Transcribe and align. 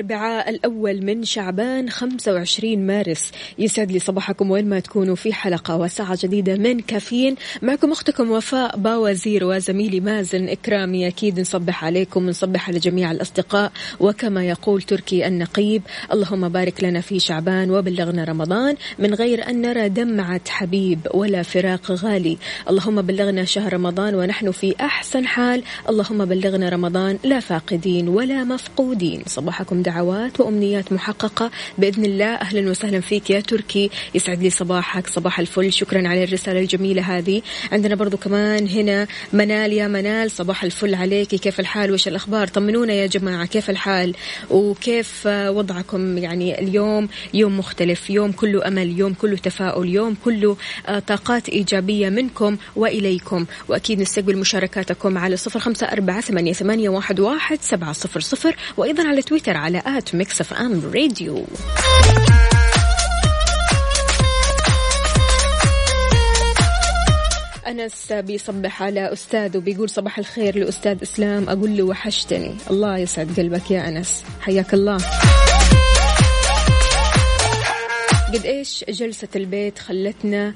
الأربعاء 0.00 0.50
الأول 0.50 1.02
من 1.02 1.24
شعبان 1.24 1.90
25 1.90 2.86
مارس. 2.86 3.32
يسعد 3.58 3.92
لي 3.92 3.98
صباحكم 3.98 4.50
وين 4.50 4.68
ما 4.68 4.80
تكونوا 4.80 5.14
في 5.14 5.32
حلقة 5.32 5.76
وساعة 5.76 6.18
جديدة 6.22 6.56
من 6.56 6.80
كافيين. 6.80 7.34
معكم 7.62 7.92
أختكم 7.92 8.30
وفاء 8.30 8.76
باوزير 8.76 9.44
وزميلي 9.44 10.00
مازن 10.00 10.48
إكرامي. 10.48 11.06
أكيد 11.06 11.40
نصبح 11.40 11.84
عليكم 11.84 12.26
ونصبح 12.26 12.68
على 12.68 12.78
جميع 12.78 13.10
الأصدقاء. 13.10 13.72
وكما 14.00 14.44
يقول 14.44 14.82
تركي 14.82 15.26
النقيب 15.26 15.82
اللهم 16.12 16.48
بارك 16.48 16.84
لنا 16.84 17.00
في 17.00 17.18
شعبان 17.18 17.70
وبلغنا 17.70 18.24
رمضان 18.24 18.76
من 18.98 19.14
غير 19.14 19.48
أن 19.48 19.62
نرى 19.62 19.88
دمعة 19.88 20.40
حبيب 20.48 20.98
ولا 21.14 21.42
فراق 21.42 21.90
غالي. 21.92 22.38
اللهم 22.70 23.02
بلغنا 23.02 23.44
شهر 23.44 23.72
رمضان 23.72 24.14
ونحن 24.14 24.50
في 24.50 24.74
أحسن 24.80 25.26
حال. 25.26 25.62
اللهم 25.88 26.24
بلغنا 26.24 26.68
رمضان 26.68 27.18
لا 27.24 27.40
فاقدين 27.40 28.08
ولا 28.08 28.44
مفقودين. 28.44 29.22
صباحكم 29.26 29.82
دعوات 29.90 30.40
وأمنيات 30.40 30.92
محققة. 30.92 31.50
بإذن 31.78 32.04
الله 32.04 32.34
أهلا 32.34 32.70
وسهلا 32.70 33.00
فيك 33.00 33.30
يا 33.30 33.40
تركي. 33.40 33.90
يسعد 34.14 34.42
لي 34.42 34.50
صباحك. 34.50 35.06
صباح 35.06 35.40
الفل. 35.40 35.72
شكرا 35.72 36.08
على 36.08 36.24
الرسالة 36.24 36.60
الجميلة 36.60 37.02
هذه. 37.02 37.42
عندنا 37.72 37.94
برضو 37.94 38.16
كمان 38.16 38.68
هنا 38.68 39.06
منال 39.32 39.72
يا 39.72 39.88
منال. 39.88 40.30
صباح 40.30 40.64
الفل 40.64 40.94
عليك. 40.94 41.28
كيف 41.28 41.60
الحال؟ 41.60 41.92
وش 41.92 42.08
الأخبار؟ 42.08 42.46
طمنونا 42.46 42.92
يا 42.92 43.06
جماعة. 43.06 43.46
كيف 43.46 43.70
الحال؟ 43.70 44.14
وكيف 44.50 45.26
وضعكم؟ 45.26 46.18
يعني 46.18 46.60
اليوم 46.60 47.08
يوم 47.34 47.58
مختلف. 47.58 48.10
يوم 48.10 48.32
كله 48.32 48.68
أمل. 48.68 48.98
يوم 48.98 49.14
كله 49.14 49.36
تفاؤل. 49.36 49.88
يوم 49.88 50.16
كله 50.24 50.56
آه، 50.86 50.98
طاقات 50.98 51.48
إيجابية 51.48 52.08
منكم 52.08 52.56
وإليكم. 52.76 53.46
وأكيد 53.68 54.00
نستقبل 54.00 54.36
مشاركاتكم 54.36 55.18
على 55.18 55.36
صفر 55.36 55.60
خمسة 55.60 55.86
أربعة 55.86 56.20
ثمانية 56.20 56.88
واحد 56.88 57.58
سبعة 57.60 57.92
صفر 57.92 58.20
صفر. 58.20 58.56
وأيضا 58.76 59.08
على 59.08 59.22
تويتر 59.22 59.56
at 59.78 60.14
Mix 60.14 60.40
FM 60.40 60.90
Radio. 60.94 61.44
أنس 67.68 68.12
بيصبح 68.12 68.82
على 68.82 69.12
أستاذ 69.12 69.56
وبيقول 69.56 69.90
صباح 69.90 70.18
الخير 70.18 70.58
لأستاذ 70.58 70.96
إسلام. 71.02 71.48
أقول 71.48 71.76
له 71.76 71.82
وحشتني. 71.82 72.54
الله 72.70 72.98
يسعد 72.98 73.40
قلبك 73.40 73.70
يا 73.70 73.88
أنس. 73.88 74.24
حياك 74.40 74.74
الله. 74.74 74.98
قد 78.34 78.44
إيش 78.44 78.84
جلسة 78.88 79.28
البيت 79.36 79.78
خلتنا 79.78 80.54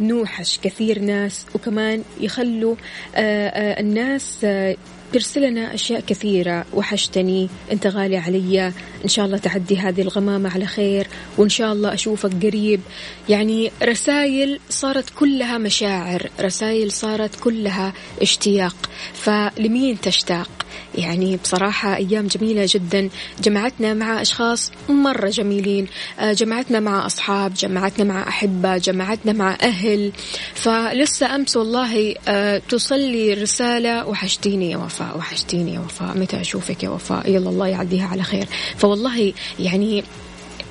نوحش 0.00 0.58
كثير 0.62 0.98
ناس 0.98 1.46
وكمان 1.54 2.02
يخلوا 2.20 2.74
آه، 3.14 3.48
آه، 3.48 3.80
الناس 3.80 4.38
آه، 4.44 4.76
ترسل 5.12 5.42
لنا 5.42 5.74
أشياء 5.74 6.00
كثيرة. 6.00 6.64
وحشتني. 6.74 7.48
أنت 7.72 7.86
غالي 7.86 8.16
علي. 8.16 8.72
إن 9.04 9.08
شاء 9.08 9.26
الله 9.26 9.38
تعدي 9.38 9.78
هذه 9.78 10.00
الغمامة 10.02 10.50
على 10.50 10.66
خير. 10.66 11.06
وإن 11.38 11.48
شاء 11.48 11.72
الله 11.72 11.94
أشوفك 11.94 12.46
قريب. 12.46 12.80
يعني 13.28 13.72
رسائل 13.82 14.60
صارت 14.70 15.10
كلها 15.18 15.58
مشاعر. 15.58 16.30
رسائل 16.40 16.92
صارت 16.92 17.40
كلها 17.40 17.92
اشتياق. 18.22 18.76
فلمين 19.14 20.00
تشتاق؟ 20.00 20.48
يعني 20.94 21.36
بصراحة 21.36 21.96
أيام 21.96 22.26
جميلة 22.26 22.68
جدا. 22.68 23.08
جمعتنا 23.42 23.94
مع 23.94 24.22
أشخاص 24.22 24.72
مرة 24.88 25.28
جميلين. 25.28 25.86
آه، 26.20 26.32
جمعتنا 26.32 26.80
مع 26.80 27.06
أصحاب 27.06 27.54
جمعتنا 27.54 28.04
مع 28.04 28.28
أحبة 28.28 28.76
جمعتنا 28.76 29.32
مع 29.32 29.56
أهل. 29.62 30.12
فلسه 30.54 31.34
أمس 31.34 31.56
والله 31.56 32.14
آه، 32.28 32.62
تصلي 32.68 33.34
رسالة 33.34 34.06
وحشتيني 34.06 34.70
يا 34.70 34.76
وفاء. 34.76 35.01
وحشتيني 35.16 35.74
يا 35.74 35.80
وفاء. 35.80 36.18
متى 36.18 36.40
أشوفك 36.40 36.82
يا 36.82 36.88
وفاء؟ 36.88 37.30
يلا 37.30 37.50
الله 37.50 37.66
يعديها 37.66 38.08
على 38.08 38.22
خير. 38.22 38.46
فوالله 38.76 39.32
يعني 39.58 40.04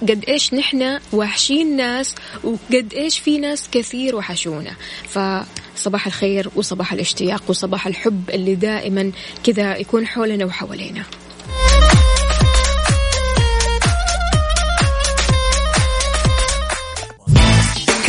قد 0.02 0.25
إيش 0.28 0.53
نحن 0.53 1.00
وحشين 1.14 1.78
ناس 1.78 2.16
وقد 2.44 2.94
إيش 2.94 3.20
في 3.20 3.38
ناس 3.38 3.70
كثير 3.72 4.16
وحشونا. 4.16 4.75
فصباح 5.08 6.08
الخير 6.08 6.50
وصباح 6.56 6.94
الاشتياق 6.94 7.44
وصباح 7.47 7.88
الحب 7.88 8.30
اللي 8.30 8.56
دائما 8.56 9.12
كذا 9.44 9.78
يكون 9.78 10.08
حولنا 10.08 10.46
وحوالينا. 10.46 11.03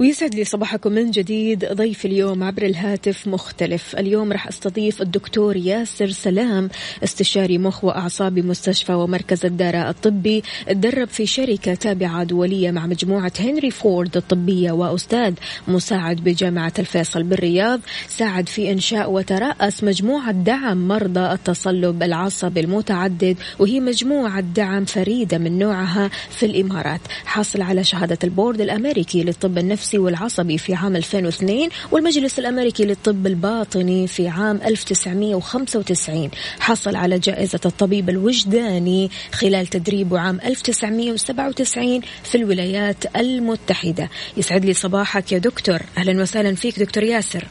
ويسعد 0.00 0.34
لي 0.34 0.44
صباحكم 0.44 0.92
من 0.92 1.10
جديد. 1.10 1.64
ضيف 1.72 2.06
اليوم 2.06 2.42
عبر 2.42 2.62
الهاتف 2.62 3.26
مختلف. 3.26 3.96
اليوم 3.96 4.32
راح 4.32 4.48
أستضيف 4.48 5.02
الدكتور 5.02 5.56
ياسر 5.56 6.10
سلام 6.10 6.70
استشاري 7.04 7.58
مخ 7.58 7.84
وأعصاب 7.84 8.34
بمستشفى 8.34 8.92
ومركز 8.92 9.46
الدارة 9.46 9.90
الطبي 9.90 10.42
تدار 10.66 11.08
بشراكة 11.08 11.74
طبية 11.74 12.24
دولية 12.24 12.70
مع 12.70 12.86
مجموعة 12.86 13.32
هنري 13.40 13.70
فورد 13.70 14.16
الطبية 14.16 14.72
وأستاذ 14.72 15.34
مساعد 15.68 16.16
بجامعة 16.16 16.72
الفيصل 16.78 17.22
بالرياض. 17.22 17.80
ساعد 18.08 18.48
في 18.48 18.72
إنشاء 18.72 19.10
وترأس 19.10 19.84
مجموعة 19.84 20.32
دعم 20.32 20.88
مرضى 20.88 21.32
التصلب 21.32 22.02
العصبي 22.02 22.60
المتعدد 22.60 23.36
وهي 23.58 23.80
مجموعة 23.80 24.40
دعم 24.40 24.84
فريدة 24.84 25.38
من 25.38 25.58
نوعها 25.58 26.10
في 26.30 26.46
الإمارات. 26.46 27.00
حاصل 27.24 27.62
على 27.62 27.84
شهادة 27.84 28.18
البورد 28.24 28.60
الأمريكي 28.60 29.22
للطب 29.22 29.58
النفسي. 29.58 29.89
والعصبي 29.98 30.58
في 30.58 30.74
عام 30.74 30.96
2002 30.96 31.68
والمجلس 31.90 32.38
الأمريكي 32.38 32.84
للطب 32.84 33.26
الباطني 33.26 34.06
في 34.06 34.28
عام 34.28 34.60
1995 34.66 36.30
حصل 36.60 36.96
على 36.96 37.18
جائزة 37.18 37.60
الطبيب 37.66 38.08
الوجداني 38.08 39.10
خلال 39.32 39.66
تدريبه 39.66 40.18
عام 40.20 40.40
1997 40.44 42.00
في 42.24 42.34
الولايات 42.34 43.16
المتحدة. 43.16 44.08
يسعد 44.36 44.64
لي 44.64 44.72
صباحك 44.72 45.32
يا 45.32 45.38
دكتور. 45.38 45.80
أهلا 45.98 46.22
وسهلا 46.22 46.54
فيك 46.54 46.78
دكتور 46.78 47.04
ياسر. 47.04 47.44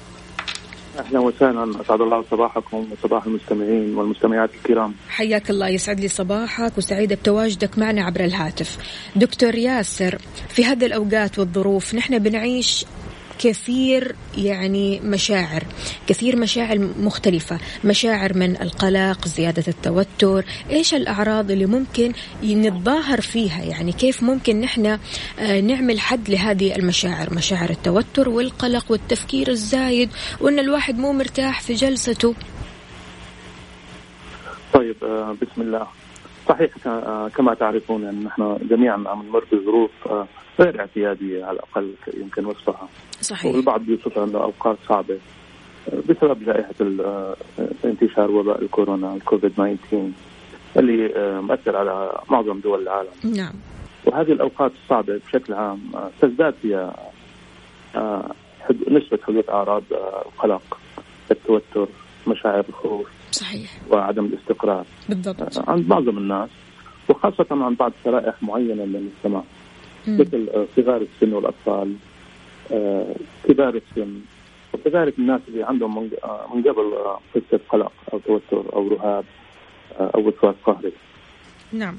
أهلا 1.00 1.19
وسهلا. 1.19 1.81
أسعد 1.81 2.01
الله 2.01 2.24
صباحكم 2.31 2.88
وصباح 2.92 3.25
المستمعين 3.25 3.96
والمستمعات 3.96 4.50
الكرام. 4.56 4.94
حياك 5.10 5.50
الله 5.50 5.68
يسعد 5.68 6.00
لي 6.00 6.07
صباحك 6.07 6.78
وسعيدة 6.78 7.16
بتواجدك 7.16 7.78
معنا 7.78 8.04
عبر 8.04 8.19
الهاتف. 8.19 8.78
دكتور 9.16 9.56
ياسر 9.56 10.18
في 10.50 10.66
هذه 10.66 10.86
الأوقات 10.86 11.40
والظروف 11.40 11.96
نحن 11.96 12.19
بنعيش 12.19 12.86
كثير 13.39 14.15
يعني 14.38 15.00
مشاعر 15.00 15.63
كثير 16.07 16.36
مشاعر 16.36 16.89
مختلفة 17.00 17.57
مشاعر 17.83 18.38
من 18.38 18.62
القلق 18.62 19.27
زيادة 19.27 19.63
التوتر 19.68 20.45
إيش 20.69 20.94
الأعراض 20.94 21.51
اللي 21.51 21.65
ممكن 21.65 22.13
نتظاهر 22.44 23.21
فيها؟ 23.21 23.63
يعني 23.63 23.91
كيف 23.91 24.24
ممكن 24.24 24.62
نحن 24.62 24.86
آه، 25.39 25.59
نعمل 25.62 26.00
حد 26.00 26.30
لهذه 26.30 26.75
المشاعر؟ 26.75 27.33
مشاعر 27.33 27.69
التوتر 27.69 28.30
والقلق 28.30 28.91
والتفكير 28.91 29.47
الزايد 29.47 30.09
وأن 30.41 30.59
الواحد 30.59 30.97
مو 30.97 31.13
مرتاح 31.13 31.62
في 31.62 31.74
جلسته. 31.74 32.36
طيب 34.74 34.95
آه، 35.03 35.36
بسم 35.41 35.62
الله. 35.62 35.88
صحيح 36.50 36.72
آه، 36.88 37.28
كما 37.28 37.54
تعرفون 37.54 38.06
أن 38.06 38.24
نحن 38.24 38.57
جميعا 38.69 39.04
عم 39.07 39.24
نمر 39.28 39.44
بظروف 39.51 39.92
آه، 40.07 40.28
غير 40.60 40.80
اعتيادية 40.80 41.46
على 41.46 41.56
الأقل 41.56 41.94
يمكن 42.18 42.46
وصفها. 42.46 42.88
صحيح. 43.22 43.56
والبعض 43.56 43.81
بيوصفها 43.81 44.24
انه 44.24 44.38
اوقات 44.44 44.78
صعبة 44.90 45.18
بسبب 46.10 46.44
جائحة 46.46 46.74
ال- 46.81 47.36
انتشار 47.86 48.31
وباء 48.31 48.62
الكورونا 48.62 49.13
الكوفيد 49.16 49.51
19 49.54 50.10
اللي 50.78 51.16
آه، 51.16 51.42
مؤثر 51.42 51.75
على 51.78 52.12
معظم 52.30 52.60
دول 52.60 52.81
العالم. 52.81 53.10
نعم. 53.36 53.54
وهذه 54.06 54.31
الأوقات 54.31 54.72
الصعبة 54.84 55.19
بشكل 55.28 55.54
عام 55.54 55.80
آه، 55.96 56.10
تزداد 56.22 56.54
فيها 56.62 56.96
آه، 57.96 58.31
نسبة 58.88 59.19
حدوث 59.28 59.50
أعراض 59.50 59.84
آه، 59.92 60.22
القلق 60.25 60.78
التوتر 61.31 61.88
مشاعر 62.28 62.63
الخوف 62.69 63.07
صحيح. 63.31 63.69
وعدم 63.91 64.25
الاستقرار. 64.25 64.85
بالضبط. 65.09 65.57
آه، 65.57 65.71
عند 65.71 65.87
معظم 65.89 66.17
الناس 66.17 66.49
وخاصة 67.09 67.45
عند 67.51 67.77
بعض 67.77 67.91
شرائح 68.03 68.43
معينة 68.43 68.85
من 68.85 68.95
المجتمع. 68.95 69.43
مثل 70.07 70.49
آه، 70.53 70.65
صغار 70.75 71.01
السن 71.01 71.33
والأطفال 71.33 71.95
آه، 72.71 73.15
كبار 73.47 73.75
السن 73.75 74.19
وكذلك 74.73 75.19
الناس 75.19 75.41
اللي 75.47 75.63
عندهم 75.63 76.01
من 76.03 76.09
آه، 76.23 76.45
قبل 76.69 76.93
آه، 76.93 77.19
قصة 77.35 77.59
قلق 77.69 77.91
أو 78.13 78.19
توتر 78.19 78.73
أو 78.73 78.87
رهاب 78.87 79.25
آه، 79.99 80.11
أو 80.15 80.27
وسواس 80.27 80.55
قهري. 80.65 80.91
نعم. 81.73 81.95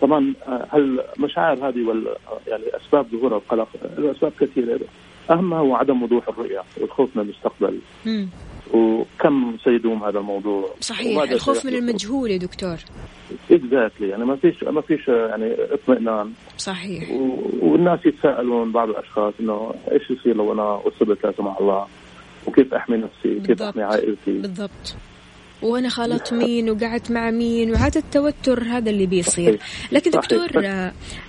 طبعا 0.00 0.34
آه، 0.46 0.66
هالمشاعر 0.72 1.68
هذه 1.68 1.84
وال 1.88 2.08
آه، 2.08 2.16
يعني 2.46 2.64
أسباب 2.76 3.06
ظهور 3.12 3.36
القلق 3.36 3.68
آه، 3.84 4.00
له 4.00 4.10
اسباب 4.10 4.32
كثيرة. 4.40 4.80
أهمها 5.30 5.58
هو 5.58 5.74
عدم 5.74 6.02
وضوح 6.02 6.28
الرؤية 6.28 6.62
والخوف 6.80 7.16
من 7.16 7.22
المستقبل. 7.22 7.78
وكم 8.74 9.56
سيدوم 9.64 10.04
هذا 10.04 10.18
الموضوع؟ 10.18 10.70
صحيح 10.80 11.22
الخوف 11.30 11.66
من. 11.66 11.74
المجهول 11.74 12.30
يا 12.30 12.36
دكتور. 12.36 12.76
اكزاكتلي 13.50 14.08
يعني 14.08 14.24
ما 14.24 14.36
فيش 14.36 14.62
ما 14.64 14.80
فيش 14.80 15.08
يعني 15.08 15.54
اطمئنان. 15.58 16.32
صحيح. 16.58 17.10
و- 17.10 17.38
والناس 17.62 18.06
يتساءلون 18.06 18.72
بعض 18.72 18.88
الأشخاص 18.88 19.34
إنه 19.40 19.74
إيش 19.92 20.10
يصير 20.10 20.36
لو 20.36 20.52
أنا 20.52 20.80
اصبت 20.88 21.24
لا 21.24 21.32
سمح 21.38 21.58
الله؟ 21.60 21.86
وكيف 22.46 22.74
أحمي 22.74 22.96
نفسي؟ 22.96 23.34
كيف 23.34 23.46
بالضبط. 23.46 23.68
احمي 23.68 23.82
عائلتي؟ 23.82 24.32
بالضبط. 24.32 24.94
وأنا 25.62 25.88
خالط 25.88 26.32
مين 26.32 26.70
وقعدت 26.70 27.10
مع 27.10 27.30
مين 27.30 27.70
وهذا 27.70 27.98
التوتر 27.98 28.62
هذا 28.62 28.90
اللي 28.90 29.06
بيصير. 29.06 29.58
لكن. 29.92 30.10
دكتور 30.10 30.48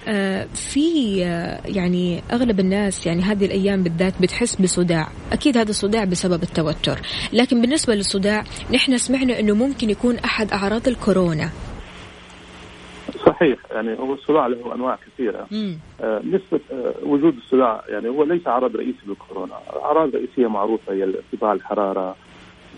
آه، 0.08 0.44
في 0.46 1.26
آه، 1.26 1.62
يعني 1.66 2.22
أغلب 2.34 2.60
الناس 2.60 3.08
يعني 3.08 3.22
هذه 3.22 3.46
الأيام 3.46 3.84
بالذات 3.84 4.22
بتحس 4.22 4.62
بصداع. 4.62 5.08
أكيد 5.32 5.58
هذا 5.58 5.70
الصداع 5.70 6.04
بسبب 6.04 6.44
التوتر. 6.44 7.00
لكن 7.34 7.62
بالنسبة 7.62 7.96
للصداع 7.96 8.44
نحن 8.74 8.98
سمعنا 8.98 9.40
إنه 9.40 9.56
ممكن 9.56 9.90
يكون 9.90 10.18
أحد 10.18 10.52
أعراض 10.52 10.88
الكورونا. 10.88 11.50
صحيح. 13.26 13.60
يعني 13.72 14.00
هو 14.00 14.14
الصداع 14.14 14.48
له 14.48 14.76
أنواع 14.76 15.00
كثيرة. 15.08 15.48
آه، 16.02 16.22
نسبة 16.26 16.60
آه، 16.72 16.94
وجود 17.04 17.36
الصداع 17.38 17.84
يعني 17.88 18.10
هو 18.10 18.24
ليس 18.24 18.48
عرض 18.48 18.76
رئيسي 18.76 19.00
للكورونا، 19.08 19.54
أعراض 19.84 20.16
رئيسية 20.16 20.48
معروفة 20.48 20.94
هي 20.94 21.04
ارتفاع 21.04 21.54
الحرارة 21.54 22.16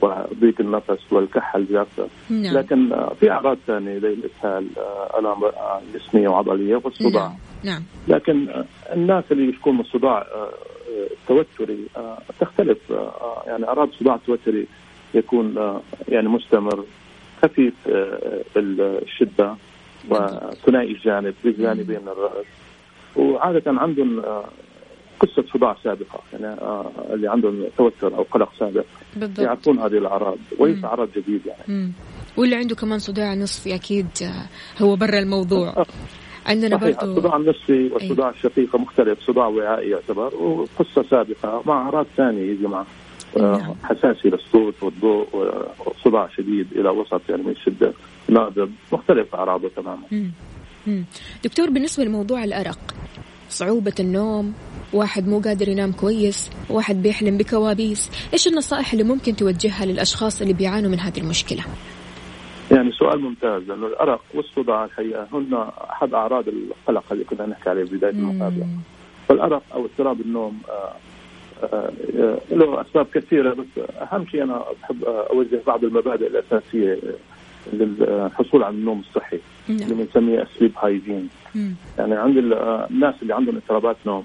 وضيق 0.04 0.56
النفس 0.60 1.14
والكحة 1.14 1.60
الجافة، 1.60 2.08
نعم. 2.30 2.58
لكن 2.58 2.96
في 3.20 3.32
أعراض 3.32 3.58
ثانية 3.68 4.00
زي 4.00 4.14
الإسهال، 4.14 4.68
آه، 4.78 5.20
آلام 5.20 5.44
آه، 5.44 5.82
جسمية 5.94 6.28
وعضلية 6.28 6.82
والصداع، 6.84 7.28
نعم 7.28 7.38
نعم. 7.64 7.84
لكن 8.08 8.50
آه، 8.50 8.66
الناس 8.94 9.24
اللي 9.32 9.50
يشكون 9.50 9.74
من 9.74 9.80
الصداع 9.82 10.26
التوتري 11.12 11.88
آه، 11.98 12.18
تختلف 12.40 12.78
يعني 13.48 13.68
أعراض 13.68 13.88
الصداع 13.88 14.16
التوتري 14.16 14.68
يكون 15.14 15.56
يعني 16.08 16.28
مستمر 16.28 16.84
خفيف 17.42 17.74
الشدة 18.58 19.56
وثنائي 20.10 20.92
الجانب 20.92 21.34
بجانبين 21.44 22.02
من 22.02 22.08
الرأس. 22.08 22.46
وعادة 23.16 23.64
عندهم 23.68 24.24
آه، 25.24 25.26
قصة 25.26 25.46
صداع 25.54 25.76
سابقة. 25.84 26.20
يعني 26.34 26.46
آه، 26.62 26.92
اللي 27.14 27.28
عندهم 27.28 27.64
توتر 27.78 28.16
أو 28.18 28.24
قلق 28.32 28.50
سابق. 28.60 28.86
بالضبط. 29.16 29.40
يعرفون 29.40 29.80
هذه 29.80 29.98
الأعراض 29.98 30.38
وليس 30.60 30.78
مم. 30.78 30.86
عرض 30.86 31.10
جديد 31.16 31.42
يعني. 31.46 31.64
مم. 31.68 31.92
واللي 32.38 32.56
عنده 32.56 32.76
كمان 32.76 33.00
صداع 33.00 33.34
نصفي 33.34 33.76
أكيد 33.76 34.08
آه، 34.24 34.84
هو 34.84 34.96
برا 34.96 35.20
الموضوع. 35.20 35.74
عندنا 36.46 36.76
برضو 36.78 37.12
الصداع 37.12 37.36
النصفي 37.36 37.90
والصداع 37.94 38.30
الشقيقة 38.30 38.80
مختلف 38.80 39.20
صداع 39.28 39.48
وعائي 39.48 39.90
يعتبر 39.90 40.36
وقصة 40.36 41.04
سابقة 41.10 41.64
مع 41.66 41.82
أعراض 41.82 42.06
ثانية 42.18 42.42
يجي 42.52 42.68
مع 42.68 42.86
آه، 43.38 43.40
نعم. 43.40 43.76
حساسية 43.84 44.30
للصوت 44.30 44.84
والضوء 44.84 45.28
وصداع 45.86 46.30
شديد 46.38 46.68
إلى 46.76 46.90
وسط 46.90 47.22
يعني 47.30 47.44
من 47.44 47.52
الشدة 47.52 47.94
نادر 48.30 48.70
مختلف 48.92 49.36
أعراضه 49.36 49.70
تماما. 49.76 50.32
دكتور 51.44 51.70
بالنسبة 51.70 52.04
لموضوع 52.04 52.44
الأرق 52.44 52.80
صعوبة 53.50 53.94
النوم 54.00 54.54
واحد 54.94 55.28
مو 55.28 55.40
قادر 55.40 55.70
ينام 55.70 55.92
كويس 55.92 56.52
واحد 56.70 57.02
بيحلم 57.02 57.38
بكوابيس. 57.38 58.12
إيش 58.34 58.48
النصائح 58.48 58.92
اللي 58.94 59.04
ممكن 59.04 59.36
توجهها 59.36 59.86
للأشخاص 59.86 60.42
اللي 60.42 60.54
بيعانوا 60.54 60.90
من 60.90 61.00
هذه 61.00 61.18
المشكلة؟ 61.18 61.64
يعني 62.72 62.92
سؤال 62.92 63.22
ممتاز 63.22 63.64
لأنه 63.64 63.88
الأرق 63.88 64.22
والصداع 64.34 64.86
الحقيقة 64.86 65.28
هن 65.34 65.70
أحد 65.90 66.14
أعراض 66.14 66.46
القلق 66.48 67.04
اللي 67.12 67.24
كنا 67.24 67.46
نحكي 67.46 67.70
عليه 67.70 67.84
في 67.84 67.98
بداية 67.98 68.12
المقابلة. 68.12 68.68
فالارق 69.28 69.64
أو 69.74 69.86
اضطراب 69.86 70.22
النوم 70.22 70.62
آه، 70.70 70.94
آه، 71.64 71.92
آه، 72.20 72.40
له 72.52 72.82
أسباب 72.82 73.08
كثيرة 73.14 73.54
بس 73.54 73.84
أهم 74.02 74.26
شيء 74.28 74.44
أنا 74.44 74.64
بحب 74.82 75.04
أوجه 75.04 75.62
بعض 75.68 75.84
المبادئ 75.84 76.28
الأساسية 76.28 77.00
للحصول 77.74 78.64
على 78.64 78.76
النوم 78.76 79.00
الصحي 79.00 79.40
اللي 79.70 79.86
نعم 79.86 79.98
بنسميه 80.04 80.48
سليب 80.60 80.72
هايجين. 80.82 81.30
يعني 81.98 82.16
عند 82.16 82.38
آه، 82.38 82.88
الناس 82.92 83.16
اللي 83.22 83.36
عندهم 83.36 83.56
اضطرابات 83.56 83.96
نوم. 84.06 84.24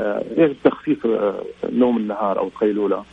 آه، 0.00 0.24
يجب 0.36 0.56
تخفيف 0.64 1.06
آه، 1.06 1.42
نوم 1.72 1.96
النهار 1.96 2.38
أو 2.38 2.46
القيلوله 2.46 3.04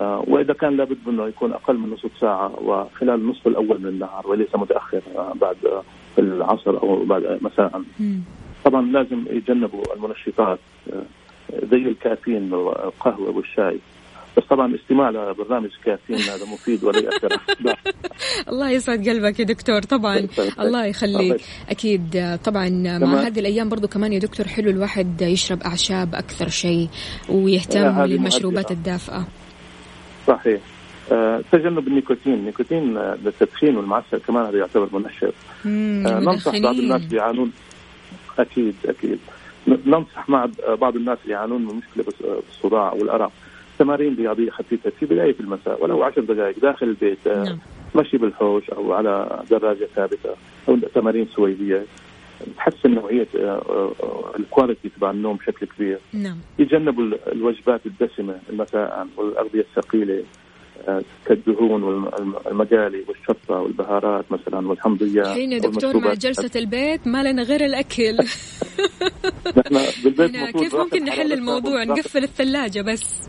وإذا 0.00 0.52
كان 0.52 0.76
لابد 0.76 0.98
منه 1.06 1.26
يكون 1.28 1.52
أقل 1.52 1.78
من 1.78 1.90
نصف 1.90 2.10
ساعة 2.20 2.52
وخلال 2.62 3.14
النصف 3.14 3.46
الأول 3.46 3.80
من 3.80 3.86
النهار 3.86 4.26
وليس 4.26 4.54
متأخر 4.54 5.00
بعد 5.34 5.56
العصر 6.18 6.82
أو 6.82 7.04
بعد 7.04 7.38
مساء. 7.42 7.82
طبعا 8.64 8.82
لازم 8.82 9.24
يتجنبوا 9.30 9.82
المنشطات 9.96 10.58
زي 11.70 11.76
الكافيين 11.76 12.52
والقهوة 12.54 13.30
والشاي 13.30 13.78
بس 14.36 14.44
طبعا 14.50 14.66
الاستماع 14.66 15.10
لبرنامج 15.10 15.70
كافيين 15.84 16.18
هذا 16.18 16.44
مفيد 16.52 16.84
ولا 16.84 16.98
ياثر 16.98 17.40
لا. 17.60 17.76
الله 18.48 18.70
يسعد 18.70 19.08
قلبك 19.08 19.40
يا 19.40 19.44
دكتور. 19.44 19.82
طبعا 19.82 20.28
الله 20.60 20.84
يخليك. 20.84 21.40
أكيد 21.70 22.16
آه، 22.16 22.36
طبعا 22.36 22.68
مع. 22.98 23.20
هذه 23.20 23.40
الأيام 23.40 23.68
برضو 23.68 23.88
كمان 23.88 24.12
يا 24.12 24.18
دكتور 24.18 24.48
حلو 24.48 24.70
الواحد 24.70 25.22
يشرب 25.22 25.62
أعشاب 25.62 26.14
أكثر 26.14 26.48
شيء 26.48 26.88
ويهتم 27.28 27.80
هذه 27.80 28.06
للمشروبات 28.06 28.64
مهدئة. 28.64 28.76
الدافئة. 28.76 29.26
صحيح. 30.26 30.60
آه، 31.12 31.42
تجنب 31.52 31.88
النيكوتين. 31.88 32.34
النيكوتين 32.34 32.96
آه، 32.96 33.18
للتدخين 33.24 33.76
والمعسل 33.76 34.18
كمان 34.18 34.46
هذا 34.46 34.58
يعتبر 34.58 34.88
منشط. 34.92 35.34
آه، 35.66 36.20
ننصح 36.20 36.58
بعض 36.58 36.74
الناس 36.74 37.12
يعانون 37.12 37.52
أكيد 38.38 38.74
أكيد. 38.84 39.18
ننصح 39.86 40.28
مع 40.28 40.48
بعض 40.68 40.96
الناس 40.96 41.18
اللي 41.24 41.34
يعانون 41.34 41.62
من 41.62 41.74
مشكلة 41.74 42.14
آه، 42.30 42.40
بالصداع 42.48 42.92
والأرق. 42.92 43.32
تمارين 43.78 44.14
رياضية 44.16 44.50
خفيفة 44.50 44.90
في 45.00 45.06
بداية 45.06 45.34
المساء 45.40 45.84
ولو 45.84 46.02
عشر 46.02 46.20
دقائق 46.20 46.58
داخل 46.60 46.86
البيت 46.86 47.26
آه، 47.26 47.44
نعم. 47.44 47.58
مشي 47.96 48.16
بالحوش 48.18 48.70
أو 48.70 48.92
على 48.92 49.42
دراجة 49.50 49.88
ثابتة 49.96 50.30
أو 50.68 50.76
تمارين 50.94 51.28
سويدية. 51.36 51.84
تحسن 52.56 52.90
نوعية 52.90 53.26
آه، 53.38 53.62
آه، 53.68 54.32
الكواليتي 54.38 54.88
تبع 54.88 55.10
النوم 55.10 55.36
بشكل 55.36 55.66
كبير. 55.66 55.98
نعم. 56.12 56.36
يتجنبوا 56.58 57.02
ال- 57.04 57.32
الوجبات 57.32 57.80
الدسمة 57.86 58.38
مساء 58.52 59.06
والأغذية 59.16 59.60
الثقيلة 59.76 60.22
كالدهون 61.26 61.82
والمقالي 61.82 63.04
والشطة 63.08 63.54
والبهارات 63.60 64.24
مثلا 64.32 64.68
والحمضيات 64.68 65.26
حين 65.26 65.52
يا 65.52 65.58
دكتور 65.58 65.96
مع. 65.98 66.14
جلسة 66.14 66.50
البيت 66.56 67.06
ما 67.06 67.22
لنا 67.22 67.42
غير 67.42 67.64
الأكل. 67.64 68.16
نحن 69.56 69.78
بالبيت 70.04 70.56
كيف 70.56 70.74
ممكن 70.76 71.04
نحل 71.04 71.32
الموضوع؟ 71.32 71.84
نقفل 71.84 72.22
الثلاجة 72.24 72.80
بس. 72.82 73.28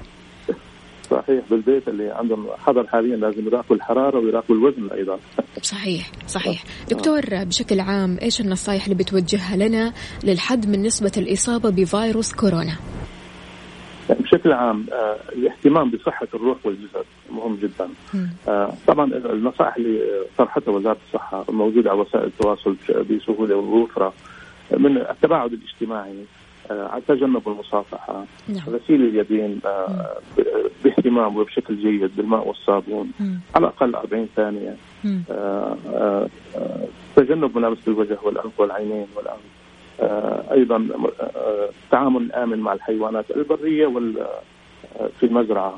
صحيح 1.11 1.43
بالبيت 1.51 1.87
اللي 1.87 2.11
عندهم 2.11 2.47
حظر 2.57 2.87
حاليا 2.87 3.15
لازم 3.15 3.47
يراقبوا 3.47 3.75
الحرارة 3.75 4.19
ويراقبوا 4.19 4.55
الوزن 4.55 4.89
أيضا. 4.91 5.19
صحيح 5.61 6.11
صحيح. 6.27 6.63
دكتور 6.89 7.21
بشكل 7.31 7.79
عام 7.79 8.17
إيش 8.21 8.41
النصائح 8.41 8.83
اللي 8.83 8.95
بتوجهها 8.95 9.55
لنا 9.55 9.93
للحد 10.23 10.69
من 10.69 10.81
نسبة 10.83 11.11
الإصابة 11.17 11.69
بفيروس 11.69 12.33
كورونا؟ 12.33 12.75
بشكل 14.09 14.51
عام 14.51 14.85
آه، 14.91 15.17
الاهتمام 15.35 15.89
بصحة 15.89 16.27
الروح 16.33 16.57
والجسد 16.65 17.05
مهم 17.31 17.55
جدا. 17.55 17.89
آه، 18.47 18.73
طبعا 18.87 19.05
النصائح 19.05 19.75
اللي 19.75 20.25
طرحتها 20.37 20.71
وزارة 20.71 20.97
الصحة 21.07 21.45
موجودة 21.49 21.89
على 21.91 21.99
وسائل 21.99 22.25
التواصل 22.25 22.75
بسهولة 23.09 23.55
ووفرة 23.55 24.13
من 24.77 24.97
التباعد 24.97 25.53
الاجتماعي. 25.53 26.25
آه، 26.71 27.01
تجنب 27.07 27.47
المصافحة. 27.47 28.25
نعم. 28.47 28.63
غسيل 28.69 29.01
اليدين 29.01 29.59
آه، 29.65 30.17
باهتمام 30.83 31.37
وبشكل 31.37 31.77
جيد 31.77 32.15
بالماء 32.17 32.47
والصابون. 32.47 33.11
مم. 33.19 33.39
على 33.55 33.67
الأقل 33.67 33.95
40 33.95 34.27
ثانية. 34.35 34.75
آه، 35.31 36.27
تجنب 37.15 37.57
ملامسه 37.57 37.81
الوجه 37.87 38.17
والانف 38.23 38.59
والعينين 38.59 39.07
والانف 39.15 39.39
أيضا 40.51 40.87
التعامل 41.83 42.21
الآمن 42.21 42.59
مع 42.59 42.73
الحيوانات 42.73 43.31
البرية 43.31 43.87
وال 43.87 44.27
في 45.19 45.25
المزرعة. 45.25 45.77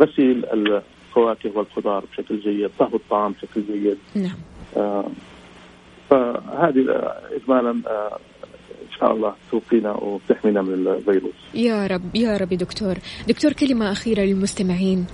غسيل 0.00 0.44
الفواكه 0.44 1.50
والخضار 1.54 2.04
بشكل 2.12 2.40
جيد 2.40 2.70
طهو 2.78 2.96
الطعام 2.96 3.32
بشكل 3.32 3.62
جيد. 3.62 3.98
نعم. 4.14 4.36
فهذه 6.10 7.12
اجمالا 7.32 7.80
شاء 9.04 9.12
الله 9.12 9.34
توقينا 9.50 9.92
وتحمينا 9.92 10.62
من 10.62 10.72
الفيروس. 10.74 11.32
يا 11.54 11.86
رب 11.86 12.14
يا 12.14 12.36
رب 12.36 12.52
يا 12.52 12.56
دكتور. 12.56 12.94
دكتور 13.28 13.52
كلمة 13.52 13.92
أخيرة 13.92 14.20
للمستمعين. 14.22 15.06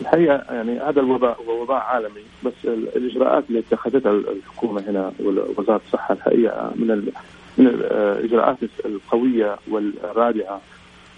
الحقيقة 0.00 0.54
يعني 0.54 0.80
هذا 0.80 1.00
الوباء 1.00 1.38
هو 1.48 1.62
وباء 1.62 1.76
عالمي 1.76 2.20
بس 2.44 2.52
ال- 2.64 2.96
الإجراءات 2.96 3.44
اللي 3.48 3.58
اتخذتها 3.58 4.10
الحكومة 4.12 4.80
هنا 4.90 5.12
ووزارة 5.24 5.80
الصحة 5.86 6.14
الحقيقة 6.14 6.72
من 6.76 6.90
ال- 6.90 7.12
من 7.58 7.66
الاجراءات 7.66 8.56
القوية 8.84 9.56
والرادعة 9.70 10.60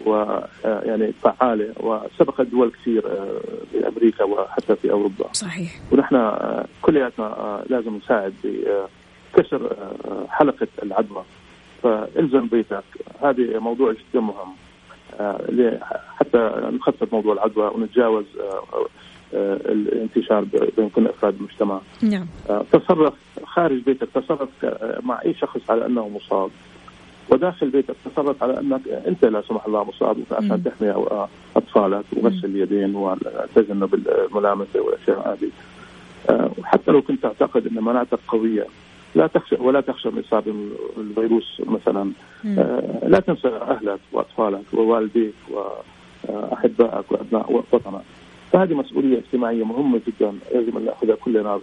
ويعني 0.06 1.12
فعالة 1.22 1.72
وسبقت 1.80 2.46
دول 2.46 2.70
كثير 2.70 3.06
آه، 3.06 3.40
في 3.72 3.88
أمريكا 3.88 4.24
وحتى 4.24 4.76
في 4.76 4.90
أوروبا. 4.90 5.32
صحيح. 5.32 5.70
ونحن 5.92 6.14
آه، 6.14 6.64
كلياتنا 6.82 7.26
آه، 7.26 7.64
لازم 7.70 7.96
نساعد 7.96 8.34
بكسر 9.36 9.72
آه، 9.72 10.26
حلقة 10.28 10.68
العدوى. 10.82 11.24
فالزم 11.82 12.46
بيتك. 12.46 12.84
هذه 13.22 13.58
موضوع 13.58 13.92
جدا 13.92 14.20
مهم. 14.20 14.54
آه، 15.20 15.78
حتى 16.16 16.52
نخفض 16.72 17.08
موضوع 17.12 17.32
العدوى 17.32 17.70
ونتجاوز 17.74 18.24
آه، 18.40 19.56
الانتشار 19.56 20.44
بين 20.76 20.88
كل 20.88 21.06
أفراد 21.06 21.34
المجتمع. 21.34 21.80
نعم. 22.02 22.26
تصرف 22.72 23.14
خارج 23.44 23.82
بيتك 23.82 24.08
تصرف 24.14 24.48
مع 25.02 25.22
أي 25.24 25.34
شخص 25.34 25.70
على 25.70 25.86
أنه 25.86 26.08
مصاب. 26.08 26.50
وداخل 27.28 27.70
بيتك 27.70 27.94
تصرف 28.04 28.42
على 28.42 28.60
أنك 28.60 28.88
أنت 28.88 29.24
لا 29.24 29.42
سمح 29.48 29.66
الله 29.66 29.84
مصاب. 29.84 30.16
عشان 30.32 30.64
تحمي 30.64 31.06
أطفالك 31.56 32.04
وغسل 32.12 32.44
اليدين 32.44 32.94
وتجنب 32.96 33.94
الملامسه 33.94 34.80
والأشياء 34.80 35.32
هذه. 35.32 35.50
وحتى 36.58 36.90
لو 36.90 37.02
كنت 37.02 37.22
تعتقد 37.22 37.66
أن 37.66 37.84
مناعتك 37.84 38.18
قوية 38.28 38.66
لا 39.14 39.26
تخشى 39.26 39.56
ولا 39.60 39.80
تخشى 39.80 40.10
من 40.10 40.22
إصابة 40.28 40.54
الفيروس 40.96 41.62
مثلا. 41.66 42.12
آه، 42.58 43.08
لا 43.08 43.20
تنسى 43.20 43.48
أهلك 43.48 44.00
وأطفالك 44.12 44.64
ووالديك 44.74 45.34
وأحبائك 46.28 47.12
وابناء 47.12 47.52
وطنك 47.52 48.02
فهذه 48.52 48.74
مسؤولية 48.74 49.18
اجتماعية 49.18 49.64
مهمة 49.64 50.00
جدا 50.06 50.32
يجب 50.54 50.76
أن 50.76 50.84
نأخذها 50.84 51.14
كلنا 51.14 51.60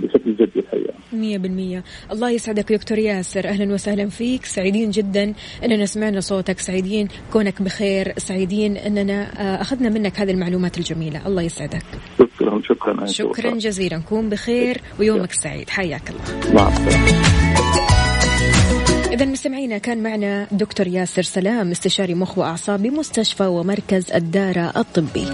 بشكل 0.00 0.36
جدي 0.36 0.60
الحقيقة. 0.60 0.94
مية 1.12 1.38
بالمية. 1.38 1.84
الله 2.12 2.30
يسعدك 2.30 2.72
دكتور 2.72 2.98
ياسر. 2.98 3.48
أهلا 3.48 3.74
وسهلا 3.74 4.08
فيك. 4.08 4.44
سعيدين 4.44 4.90
جدا 4.90 5.34
أننا 5.64 5.86
سمعنا 5.86 6.20
صوتك. 6.20 6.60
سعيدين 6.60 7.08
كونك 7.32 7.62
بخير. 7.62 8.12
سعيدين 8.18 8.76
أننا 8.76 9.40
آه، 9.40 9.62
أخذنا 9.62 9.88
منك 9.88 10.20
هذه 10.20 10.30
المعلومات 10.30 10.78
الجميلة. 10.78 11.26
الله 11.26 11.42
يسعدك. 11.42 11.82
شكرا 12.18 12.60
شكرا. 12.62 13.06
شكرا. 13.06 13.50
جزيلا. 13.50 13.98
كون 13.98 14.28
بخير 14.28 14.80
ويومك 15.00 15.32
سعيد. 15.32 15.70
حياك 15.70 16.10
الله. 16.10 16.54
مع 16.54 16.68
السلامة. 16.68 17.26
إذا 19.12 19.24
مستمعينا 19.24 19.78
كان 19.78 20.02
معنا 20.02 20.46
دكتور 20.52 20.86
ياسر 20.86 21.22
سلام 21.22 21.70
استشاري 21.70 22.14
مخ 22.14 22.38
وأعصاب 22.38 22.82
بمستشفى 22.82 23.46
ومركز 23.46 24.12
الدارة 24.12 24.72
الطبي. 24.76 25.26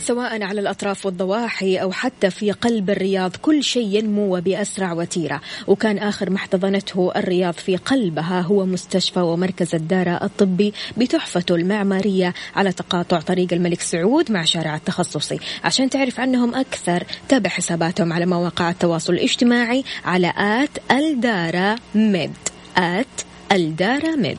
سواء 0.00 0.42
على 0.42 0.60
الأطراف 0.60 1.06
والضواحي 1.06 1.76
أو 1.76 1.92
حتى 1.92 2.30
في 2.30 2.52
قلب 2.52 2.90
الرياض 2.90 3.36
كل 3.36 3.64
شيء 3.64 3.96
ينمو 3.98 4.36
وبأسرع 4.36 4.92
وتيرة. 4.92 5.40
وكان 5.66 5.98
آخر 5.98 6.30
ما 6.30 6.36
احتضنته 6.36 7.12
الرياض 7.16 7.54
في 7.54 7.76
قلبها 7.76 8.40
هو 8.40 8.66
مستشفى 8.66 9.20
ومركز 9.20 9.74
الدارة 9.74 10.24
الطبي 10.24 10.74
بتحفته 10.96 11.54
المعمارية 11.54 12.34
على 12.56 12.72
تقاطع 12.72 13.20
طريق 13.20 13.52
الملك 13.52 13.80
سعود 13.80 14.32
مع 14.32 14.44
شارع 14.44 14.76
التخصصي. 14.76 15.38
عشان 15.64 15.90
تعرف 15.90 16.20
عنهم 16.20 16.54
أكثر 16.54 17.04
تابع 17.28 17.50
حساباتهم 17.50 18.12
على 18.12 18.26
مواقع 18.26 18.70
التواصل 18.70 19.12
الاجتماعي 19.12 19.84
على 20.04 20.32
at 20.36 20.78
الدارة 20.90 21.78
Med. 21.94 22.32
at 22.76 23.06
الدارة 23.52 24.16
Med. 24.16 24.38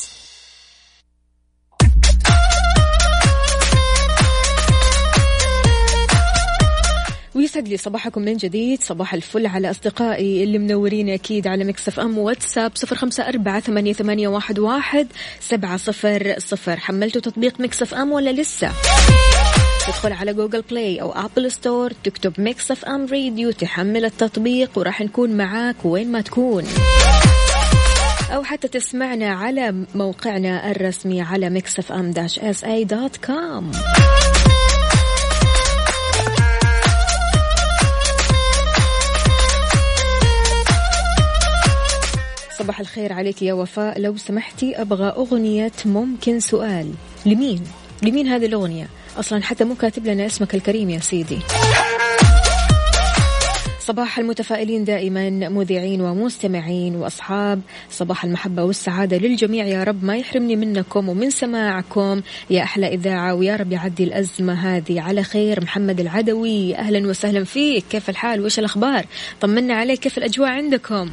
ويسعد 7.35 7.67
لي 7.67 7.77
صباحكم 7.77 8.21
من 8.21 8.37
جديد. 8.37 8.83
صباح 8.83 9.13
الفل 9.13 9.45
على 9.47 9.71
أصدقائي 9.71 10.43
اللي 10.43 10.57
منورين 10.57 11.09
أكيد 11.09 11.47
على 11.47 11.63
Mix 11.63 11.99
FM 11.99 12.17
واتساب 12.17 12.71
صفر 12.75 12.95
خمسة 12.95 13.27
أربعة 13.27 13.59
ثمانية, 13.59 13.93
ثمانية 13.93 14.27
واحد, 14.27 14.59
واحد 14.59 15.07
سبعة 15.39 15.77
صفر 15.77 16.35
صفر. 16.37 16.79
حملتوا 16.79 17.21
تطبيق 17.21 17.61
Mix 17.61 17.93
FM 17.93 18.11
ولا 18.11 18.29
لسه؟ 18.29 18.71
تدخل 19.87 20.13
على 20.13 20.33
Google 20.33 20.61
Play 20.61 21.01
أو 21.01 21.11
Apple 21.11 21.51
Store 21.51 21.91
تكتب 22.03 22.41
Mix 22.41 22.85
FM 22.85 23.05
Radio 23.05 23.51
تحمل 23.51 24.05
التطبيق 24.05 24.69
وراح 24.75 25.01
نكون 25.01 25.37
معاك 25.37 25.75
وين 25.83 26.11
ما 26.11 26.21
تكون. 26.21 26.63
أو 28.33 28.43
حتى 28.43 28.67
تسمعنا 28.67 29.29
على 29.29 29.85
موقعنا 29.95 30.71
الرسمي 30.71 31.21
على 31.21 31.49
Mix 31.49 31.91
FM 31.91 32.11
dash 32.11 32.39
SA 32.39 32.63
dot 32.63 33.17
com. 33.17 33.71
صباح 42.61 42.79
الخير 42.79 43.13
عليك 43.13 43.41
يا 43.41 43.53
وفاء. 43.53 43.99
لو 43.99 44.17
سمحتي 44.17 44.81
أبغى 44.81 45.07
أغنية 45.09 45.71
ممكن 45.85 46.39
سؤال. 46.39 46.91
لمين؟ 47.25 47.63
لمين 48.03 48.27
هذه 48.27 48.45
الأغنية؟ 48.45 48.87
أصلا 49.17 49.43
حتى 49.43 49.63
مو 49.63 49.75
كاتب 49.75 50.05
لنا 50.05 50.25
اسمك 50.25 50.55
الكريم 50.55 50.89
يا 50.89 50.99
سيدي. 50.99 51.39
صباح 53.79 54.19
المتفائلين 54.19 54.83
دائما 54.83 55.29
مذيعين 55.29 56.01
ومستمعين 56.01 56.95
وأصحاب. 56.95 57.61
صباح 57.89 58.25
المحبة 58.25 58.63
والسعادة 58.63 59.17
للجميع. 59.17 59.65
يا 59.65 59.83
رب 59.83 60.03
ما 60.03 60.17
يحرمني 60.17 60.55
منكم 60.55 61.09
ومن 61.09 61.29
سماعكم. 61.29 62.21
يا 62.49 62.63
أحلى 62.63 62.87
إذاعة 62.87 63.35
ويا 63.35 63.55
رب 63.55 63.71
يعدي 63.71 64.03
الأزمة 64.03 64.53
هذه. 64.53 65.01
على 65.01 65.23
خير 65.23 65.63
محمد 65.63 65.99
العدوي. 65.99 66.75
أهلا 66.75 67.07
وسهلا 67.09 67.43
فيك. 67.43 67.85
كيف 67.89 68.09
الحال؟ 68.09 68.41
وايش 68.41 68.59
الأخبار؟ 68.59 69.05
طمنا 69.41 69.73
عليك. 69.73 69.99
كيف 69.99 70.17
الأجواء 70.17 70.49
عندكم؟ 70.49 71.11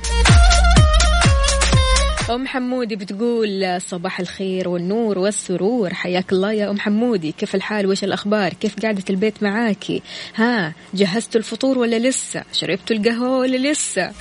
أم 2.31 2.47
حمودي 2.47 2.97
بتقول 2.97 3.81
صباح 3.81 4.21
الخير 4.21 4.69
والنور 4.69 5.19
والسرور. 5.19 5.95
حياك 5.95 6.33
الله 6.33 6.53
يا 6.53 6.71
أم 6.71 6.79
حمودي. 6.81 7.33
كيف 7.33 7.55
الحال؟ 7.55 7.87
وإيش 7.87 8.05
الأخبار؟ 8.05 8.53
كيف 8.53 8.81
قاعدة 8.83 9.05
البيت 9.11 9.43
معاكي؟ 9.43 10.03
ها 10.35 10.73
جهزتوا 10.95 11.41
الفطور 11.41 11.79
ولا 11.79 11.99
لسه؟ 11.99 12.43
شربتوا 12.53 12.97
القهوة 12.97 13.39
ولا 13.39 13.71
لسه؟ 13.71 14.13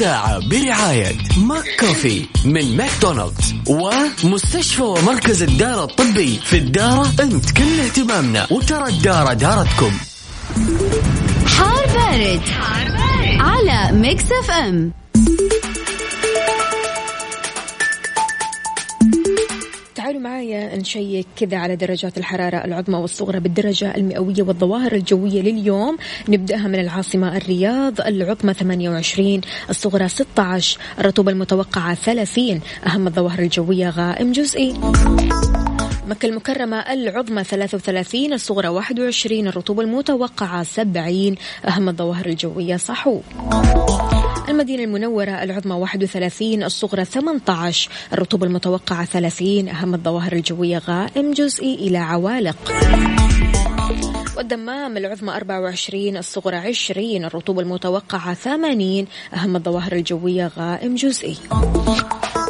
الساعة 0.00 0.48
برعاية 0.48 1.16
McCoffee 1.36 2.26
من 2.44 2.76
ماكدونالدز 2.76 3.54
ومستشفى 3.68 4.82
ومركز 4.82 5.42
الدارة 5.42 5.84
الطبي 5.84 6.40
في 6.44 6.58
الدارة 6.58 7.08
أنت 7.20 7.50
كل 7.50 7.80
اهتمامنا 7.80 8.46
وترى 8.50 8.88
الدارة 8.88 9.32
دارتكم. 9.32 9.92
حار 11.46 11.86
بارد, 11.86 12.40
على 13.40 13.92
Mix 13.92 14.24
FM. 14.24 14.92
معايا 20.20 20.76
نشيك 20.76 21.26
كذا 21.36 21.58
على 21.58 21.76
درجات 21.76 22.18
الحرارة 22.18 22.56
العظمى 22.56 22.96
والصغرى 22.98 23.40
بالدرجة 23.40 23.94
المئوية 23.94 24.42
والظواهر 24.42 24.92
الجوية 24.92 25.42
لليوم. 25.42 25.96
نبدأها 26.28 26.68
من 26.68 26.80
العاصمة 26.80 27.36
الرياض 27.36 28.00
العظمى 28.00 28.54
28 28.54 29.40
الصغرى 29.70 30.08
16 30.08 30.78
الرطوبة 30.98 31.32
المتوقعة 31.32 31.94
30 31.94 32.60
أهم 32.86 33.06
الظواهر 33.06 33.38
الجوية 33.38 33.90
غائم 33.90 34.32
جزئي. 34.32 34.74
مكة 36.08 36.26
المكرمة 36.26 36.76
العظمى 36.76 37.44
33 37.44 38.32
الصغرى 38.32 38.68
21 38.68 39.46
الرطوبة 39.46 39.82
المتوقعة 39.82 40.62
70 40.62 41.34
أهم 41.68 41.88
الظواهر 41.88 42.26
الجوية 42.26 42.76
صحو. 42.76 43.20
المدينة 44.60 44.84
المنورة 44.84 45.30
العظمى 45.30 45.74
31 45.74 46.62
الصغرى 46.62 47.04
18 47.04 47.90
الرطوبة 48.12 48.46
المتوقعة 48.46 49.04
30 49.04 49.68
أهم 49.68 49.94
الظواهر 49.94 50.32
الجوية 50.32 50.78
غائم 50.78 51.32
جزئي 51.32 51.74
إلى 51.74 51.98
عوالق. 51.98 52.56
والدمام 54.36 54.96
العظمى 54.96 55.36
24 55.36 56.16
الصغرى 56.16 56.56
20 56.56 57.24
الرطوبة 57.24 57.62
المتوقعة 57.62 58.34
80 58.34 59.06
أهم 59.34 59.56
الظواهر 59.56 59.92
الجوية 59.92 60.46
غائم 60.46 60.94
جزئي. 60.94 61.36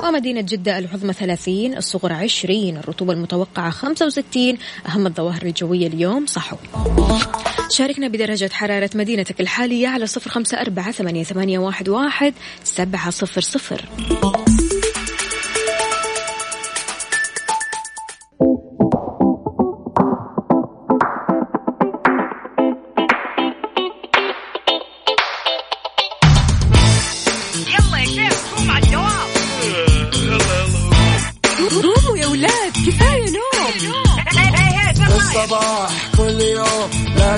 ومدينة 0.04 0.40
جدة 0.40 0.78
العظمى 0.78 1.12
30 1.12 1.76
الصغرى 1.76 2.14
20 2.14 2.76
الرطوبة 2.76 3.12
المتوقعة 3.12 3.70
65 3.70 4.58
أهم 4.88 5.06
الظواهر 5.06 5.42
الجوية 5.42 5.86
اليوم 5.86 6.26
صحو. 6.26 6.56
شاركنا 7.70 8.08
بدرجة 8.08 8.50
حرارة 8.52 8.90
مدينتك 8.94 9.40
الحالية 9.40 9.88
على 9.88 10.06
صفر 10.06 10.30
خمسة 10.30 10.60
أربعة 10.60 10.92
ثمانية 10.92 11.58
واحد 11.88 12.34
سبعة 12.64 13.10
صفر 13.10 13.40
صفر. 13.40 13.84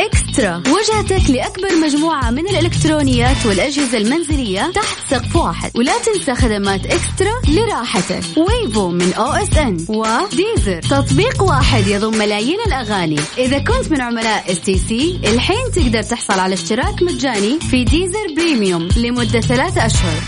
eXtra. 0.00 0.62
وجهتك 0.68 1.30
لأكبر 1.30 1.76
مجموعة 1.84 2.30
من 2.30 2.48
الإلكترونيات 2.48 3.46
والأجهزة 3.46 3.98
المنزلية 3.98 4.72
تحت 4.74 4.96
سقف 5.10 5.36
واحد. 5.36 5.70
ولا 5.74 5.92
تنسى 5.98 6.34
خدمات 6.34 6.86
eXtra 6.86 7.32
لراحتك. 7.48 8.24
Wavo 8.36 8.88
من 8.88 9.12
OSN 9.12 9.86
و 9.88 9.99
Deezer. 9.99 10.80
تطبيق 10.80 11.42
واحد 11.42 11.86
يضم 11.86 12.18
ملايين 12.18 12.58
الأغاني. 12.66 13.20
إذا 13.38 13.58
كنت 13.58 13.90
من 13.90 14.00
عملاء 14.00 14.52
stc 14.52 15.20
الحين 15.24 15.70
تقدر 15.74 16.02
تحصل 16.02 16.38
على 16.38 16.54
اشتراك 16.54 17.02
مجاني 17.02 17.60
في 17.60 17.84
Deezer 17.84 18.34
Premium 18.36 18.88
لمدة 18.96 19.40
ثلاثة 19.40 19.86
أشهر. 19.86 20.18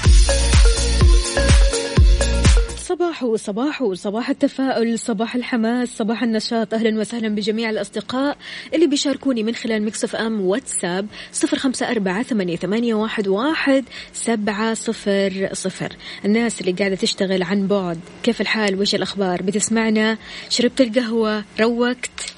صباح 2.97 3.35
صباح 3.37 3.85
صباح 3.93 4.31
التفاؤل 4.31 4.99
صباح 4.99 5.35
الحماس 5.35 5.89
صباح 5.97 6.23
النشاط. 6.23 6.75
أهلا 6.75 7.01
وسهلا 7.01 7.29
بجميع 7.29 7.71
الأصدقاء 7.71 8.37
اللي 8.75 8.87
بيشاركوني 8.87 9.43
من 9.43 9.55
خلال 9.55 9.85
مكسف 9.85 10.17
أم 10.17 10.41
واتساب 10.41 11.07
صفر 11.33 11.57
خمسة 11.57 11.91
أربعة 11.91 12.23
ثمانية 12.23 12.95
واحد 13.29 13.85
سبعة 14.13 14.75
صفر 14.75 15.49
صفر. 15.53 15.93
الناس 16.25 16.61
اللي 16.61 16.73
قاعدة 16.73 16.95
تشتغل 16.95 17.43
عن 17.43 17.67
بعد 17.67 18.01
كيف 18.23 18.41
الحال؟ 18.41 18.81
وش 18.81 18.95
الأخبار؟ 18.95 19.43
بتسمعنا؟ 19.43 20.19
شربت 20.49 20.81
القهوة؟ 20.81 21.45
روقت؟ 21.61 22.35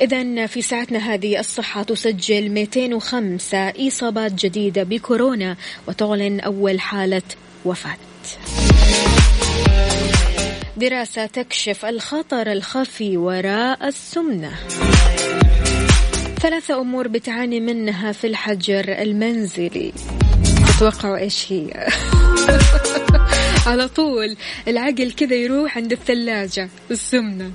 إذا 0.00 0.46
في 0.46 0.62
ساعتنا 0.62 0.98
هذه 0.98 1.40
الصحة 1.40 1.82
تسجل 1.82 2.48
205 2.48 3.72
إصابات 3.88 4.32
جديدة 4.32 4.82
بكورونا 4.82 5.56
وتعلن 5.88 6.40
أول 6.40 6.80
حالة 6.80 7.22
وفاة. 7.64 7.96
دراسة 10.76 11.26
تكشف 11.26 11.84
الخطر 11.84 12.52
الخفي 12.52 13.16
وراء 13.16 13.88
السمنة. 13.88 14.52
ثلاثة 16.40 16.80
أمور 16.80 17.08
بتعاني 17.08 17.60
منها 17.60 18.12
في 18.12 18.26
الحجر 18.26 18.84
المنزلي. 18.88 19.92
تتوقعوا 20.66 21.16
إيش 21.16 21.52
هي؟ 21.52 21.88
على 23.66 23.88
طول 23.88 24.36
العقل 24.68 25.12
كذا 25.12 25.34
يروح 25.34 25.76
عند 25.76 25.92
الثلاجة 25.92 26.68
السمنة. 26.90 27.50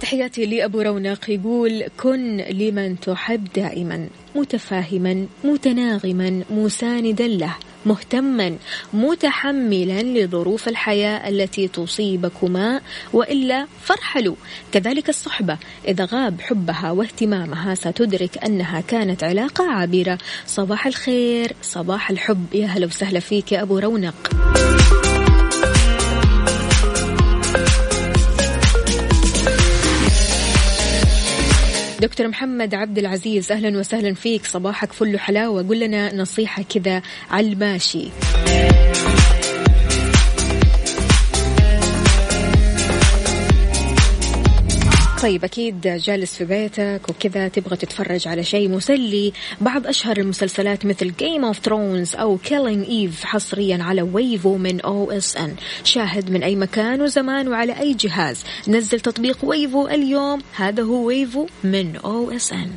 تحياتي 0.00 0.46
لأبو 0.46 0.80
رونق 0.80 1.30
يقول 1.30 1.84
كن 2.02 2.36
لمن 2.36 3.00
تحب 3.00 3.48
دائما. 3.54 4.08
متفاهما 4.36 5.26
متناغما 5.44 6.42
مساندا 6.50 7.28
له 7.28 7.54
مهتما 7.86 8.56
متحملا 8.92 10.02
لظروف 10.02 10.68
الحياة 10.68 11.28
التي 11.28 11.68
تصيبكما 11.68 12.80
وإلا 13.12 13.66
فارحلوا. 13.82 14.34
كذلك 14.72 15.08
الصحبة 15.08 15.58
إذا 15.88 16.08
غاب 16.12 16.40
حبها 16.40 16.90
واهتمامها 16.90 17.74
ستدرك 17.74 18.44
أنها 18.44 18.80
كانت 18.80 19.24
علاقة 19.24 19.70
عابرة. 19.70 20.18
صباح 20.46 20.86
الخير 20.86 21.52
صباح 21.62 22.10
الحب. 22.10 22.46
يا 22.54 22.66
هلا 22.66 22.86
وسهلا 22.86 23.20
فيك 23.20 23.52
يا 23.52 23.62
أبو 23.62 23.78
رونق. 23.78 24.30
دكتور 32.06 32.28
محمد 32.28 32.74
عبد 32.74 32.98
العزيز 32.98 33.52
أهلا 33.52 33.78
وسهلا 33.78 34.14
فيك. 34.14 34.44
صباحك 34.44 34.92
فل 34.92 35.18
حلاوه 35.18 35.68
قل 35.68 35.80
لنا 35.80 36.14
نصيحة 36.14 36.62
كذا 36.62 37.02
على 37.30 37.48
الماشي. 37.48 38.08
طيب 45.22 45.44
أكيد 45.44 45.80
جالس 45.80 46.36
في 46.36 46.44
بيتك 46.44 47.00
وكذا 47.08 47.48
تبغى 47.48 47.76
تتفرج 47.76 48.28
على 48.28 48.44
شيء 48.44 48.68
مسلي. 48.68 49.32
بعض 49.60 49.86
أشهر 49.86 50.16
المسلسلات 50.16 50.86
مثل 50.86 51.10
Game 51.10 51.54
of 51.54 51.56
Thrones 51.68 52.18
أو 52.20 52.38
Killing 52.38 52.86
Eve 52.86 53.24
حصريا 53.24 53.82
على 53.82 54.02
Wavo 54.02 54.56
من 54.56 54.80
OSN 54.80 55.54
شاهد 55.84 56.30
من 56.30 56.42
أي 56.42 56.56
مكان 56.56 57.02
وزمان 57.02 57.48
وعلى 57.48 57.80
أي 57.80 57.94
جهاز. 57.94 58.44
نزل 58.68 59.00
تطبيق 59.00 59.38
Wavo 59.42 59.88
اليوم. 59.88 60.42
هذا 60.56 60.82
هو 60.82 61.06
Wavo 61.06 61.46
من 61.64 61.96
OSN 61.96 62.70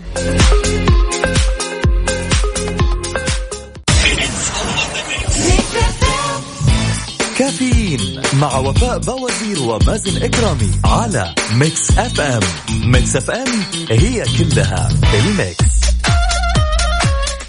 كافيين 7.50 8.22
مع 8.34 8.58
وفاء 8.58 8.98
بوازير 8.98 9.62
ومازن 9.62 10.24
إكرامي 10.24 10.72
على 10.86 11.36
Mix 11.54 11.92
FM 11.98 12.22
Mix 12.22 12.42
FM 12.86 13.16
it's 13.16 13.30
all 13.30 13.48
in 13.90 14.24
the 14.38 14.90
mix. 15.14 15.64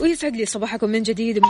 ويسعد 0.00 0.36
لي 0.36 0.46
صباحكم 0.46 0.88
من 0.88 1.02
جديد 1.02 1.38
مع 1.38 1.48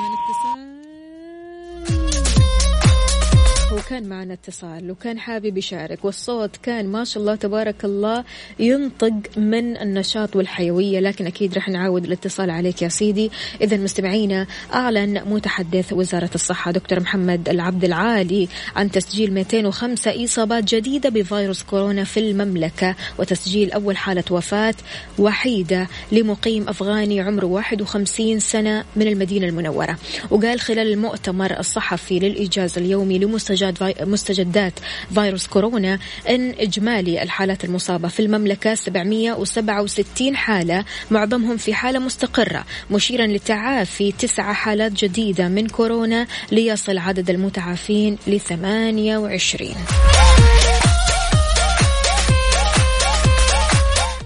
وكان 3.90 4.08
معنا 4.08 4.34
اتصال 4.34 4.90
وكان 4.90 5.18
حابب 5.18 5.58
يشارك 5.58 6.04
والصوت 6.04 6.56
كان 6.56 6.86
ما 6.86 7.04
شاء 7.04 7.20
الله 7.20 7.34
تبارك 7.34 7.84
الله 7.84 8.24
ينطق 8.58 9.12
من 9.36 9.76
النشاط 9.76 10.36
والحيوية 10.36 11.00
لكن 11.00 11.26
أكيد 11.26 11.54
رح 11.54 11.68
نعاود 11.68 12.04
الاتصال 12.04 12.50
عليك 12.50 12.82
يا 12.82 12.88
سيدي. 12.88 13.30
إذا 13.60 13.76
مستمعينا 13.76 14.46
أعلن 14.74 15.22
متحدث 15.26 15.92
وزارة 15.92 16.30
الصحة 16.34 16.70
دكتور 16.70 17.00
محمد 17.00 17.48
العبد 17.48 17.84
العالي 17.84 18.48
عن 18.76 18.90
تسجيل 18.90 19.34
205 19.34 20.24
إصابات 20.24 20.64
جديدة 20.74 21.08
بفيروس 21.08 21.62
كورونا 21.62 22.04
في 22.04 22.20
المملكة 22.20 22.94
وتسجيل 23.18 23.72
أول 23.72 23.96
حالة 23.96 24.24
وفاة 24.30 24.74
وحيدة 25.18 25.88
لمقيم 26.12 26.68
أفغاني 26.68 27.20
عمره 27.20 27.46
51 27.46 28.40
سنة 28.40 28.84
من 28.96 29.08
المدينة 29.08 29.46
المنورة. 29.46 29.98
وقال 30.30 30.60
خلال 30.60 30.92
المؤتمر 30.92 31.58
الصحفي 31.58 32.18
للإيجاز 32.18 32.78
اليومي 32.78 33.18
لمستجد 33.18 33.79
مستجدات 34.00 34.72
فيروس 35.14 35.46
كورونا 35.46 35.98
إن 36.28 36.54
إجمالي 36.58 37.22
الحالات 37.22 37.64
المصابة 37.64 38.08
في 38.08 38.20
المملكة 38.20 38.74
767 38.74 40.36
حالة 40.36 40.84
معظمهم 41.10 41.56
في 41.56 41.74
حالة 41.74 41.98
مستقرة 41.98 42.64
مشيرا 42.90 43.26
لتعافي 43.26 44.12
تسعة 44.12 44.52
حالات 44.52 44.92
جديدة 44.92 45.48
من 45.48 45.66
كورونا 45.68 46.26
ليصل 46.52 46.98
عدد 46.98 47.30
المتعافين 47.30 48.18
ل 48.26 48.40
28 48.40 49.74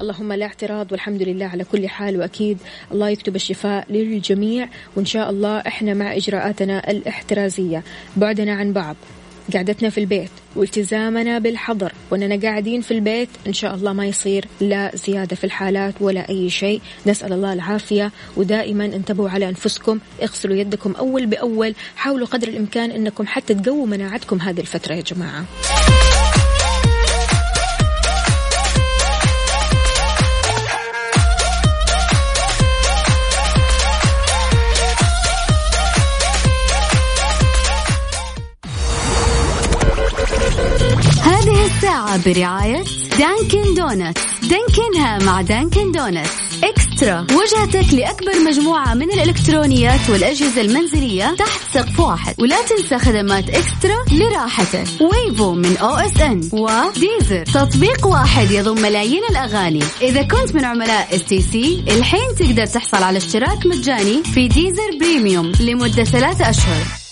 اللهم 0.00 0.32
لا 0.32 0.46
اعتراض 0.46 0.92
والحمد 0.92 1.22
لله 1.22 1.46
على 1.46 1.64
كل 1.64 1.88
حال 1.88 2.16
وأكيد 2.20 2.58
الله 2.92 3.08
يكتب 3.08 3.36
الشفاء 3.36 3.86
للجميع 3.90 4.68
وإن 4.96 5.04
شاء 5.04 5.30
الله 5.30 5.58
إحنا 5.58 5.94
مع 5.94 6.16
إجراءاتنا 6.16 6.90
الاحترازية. 6.90 7.82
بعدنا 8.16 8.52
عن 8.54 8.72
بعض. 8.72 8.96
قعدتنا 9.54 9.90
في 9.90 9.98
البيت 9.98 10.30
والتزامنا 10.56 11.38
بالحظر 11.38 11.92
وإننا 12.10 12.36
قاعدين 12.42 12.80
في 12.80 12.90
البيت 12.90 13.28
إن 13.46 13.52
شاء 13.52 13.74
الله 13.74 13.92
ما 13.92 14.06
يصير 14.06 14.44
لا 14.60 14.96
زيادة 14.96 15.36
في 15.36 15.44
الحالات 15.44 15.94
ولا 16.00 16.28
أي 16.28 16.50
شيء. 16.50 16.80
نسأل 17.06 17.32
الله 17.32 17.52
العافية 17.52 18.12
ودائما 18.36 18.84
انتبهوا 18.84 19.30
على 19.30 19.48
أنفسكم 19.48 19.98
اغسلوا 20.22 20.56
يدكم 20.56 20.92
أول 20.92 21.26
بأول 21.26 21.74
حاولوا 21.96 22.26
قدر 22.26 22.48
الإمكان 22.48 22.90
إنكم 22.90 23.26
حتى 23.26 23.54
تقووا 23.54 23.86
مناعتكم 23.86 24.40
هذه 24.40 24.60
الفترة 24.60 24.94
يا 24.94 25.00
جماعة. 25.00 25.44
برعاية 42.16 42.84
Dunkin' 43.18 43.74
Donuts 43.74 44.22
Dunkin 44.42 45.07
ها 45.07 45.18
مع 45.18 45.40
Dunkin' 45.42 45.92
Donuts 45.92 46.30
eXtra 46.64 47.26
وجهتك 47.32 47.94
لأكبر 47.94 48.38
مجموعة 48.46 48.94
من 48.94 49.12
الإلكترونيات 49.12 50.10
والأجهزة 50.10 50.60
المنزلية 50.60 51.34
تحت 51.38 51.60
سقف 51.74 52.00
واحد. 52.00 52.34
ولا 52.38 52.56
تنسى 52.62 52.98
خدمات 52.98 53.50
eXtra 53.50 54.04
لراحتك. 54.12 54.86
Wavo 55.00 55.52
من 55.52 55.76
OSN 55.76 56.40
و 56.52 56.65
Deezer 56.65 57.44
تطبيق 57.54 58.06
واحد 58.06 58.50
يضم 58.50 58.82
ملايين 58.82 59.22
الأغاني. 59.30 59.82
إذا 60.02 60.22
كنت 60.22 60.54
من 60.54 60.64
عملاء 60.64 61.14
stc 61.14 61.84
الحين 61.88 62.34
تقدر 62.38 62.66
تحصل 62.66 63.02
على 63.02 63.18
اشتراك 63.18 63.66
مجاني 63.66 64.22
في 64.22 64.48
Deezer 64.48 64.98
Premium 65.00 65.52
لمدة 65.60 66.04
ثلاثة 66.04 66.50
أشهر. 66.50 67.03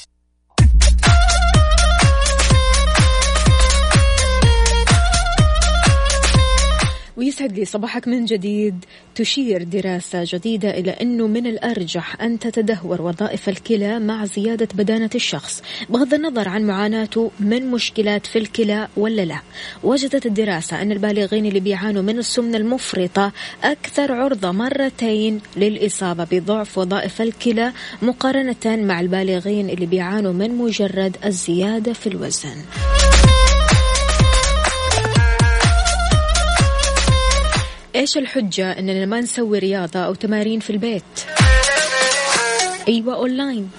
ويسعد 7.43 7.59
لي 7.59 7.65
صباحك 7.65 8.09
من 8.09 8.25
جديد 8.25 8.85
تشير 9.15 9.63
دراسة 9.63 10.25
جديدة 10.27 10.71
إلى 10.71 10.91
أنه 10.91 11.27
من 11.27 11.47
الأرجح 11.47 12.23
أن 12.23 12.39
تتدهور 12.39 13.03
وظائف 13.03 13.49
الكلى 13.49 13.99
مع 13.99 14.25
زيادة 14.25 14.69
بدانة 14.75 15.11
الشخص 15.15 15.63
بغض 15.89 16.15
النظر 16.15 16.49
عن 16.49 16.67
معاناته 16.67 17.31
من 17.41 17.71
مشكلات 17.71 18.27
في 18.27 18.39
الكلى 18.39 18.89
ولا 18.97 19.23
لا. 19.23 19.39
وجدت 19.83 20.27
الدراسة 20.27 20.83
أن 20.83 20.93
البالغين 20.93 21.47
اللي 21.47 21.61
بيعانوا 21.61 22.03
من 22.03 22.19
السمنة 22.19 22.57
المفرطة 22.57 23.33
أكثر 23.65 24.13
عرضة 24.13 24.51
مرتين 24.53 25.41
للإصابة 25.57 26.27
بضعف 26.31 26.79
وظائف 26.79 27.23
الكلى 27.23 27.73
مقارنة 28.03 28.67
مع 28.67 29.01
البالغين 29.01 29.71
اللي 29.71 29.87
بيعانوا 29.87 30.33
من 30.33 30.51
مجرد 30.59 31.17
الزيادة 31.25 31.93
في 31.93 32.07
الوزن. 32.07 32.57
إيش 37.97 38.17
الحجة 38.17 38.79
إننا 38.79 39.07
ما 39.07 39.21
نسوي 39.21 39.59
رياضة 39.59 40.01
أو 40.01 40.15
تمارين 40.15 40.61
في 40.61 40.71
البيت؟ 40.71 41.03
أيوه 42.89 43.15
أونلاين. 43.15 43.71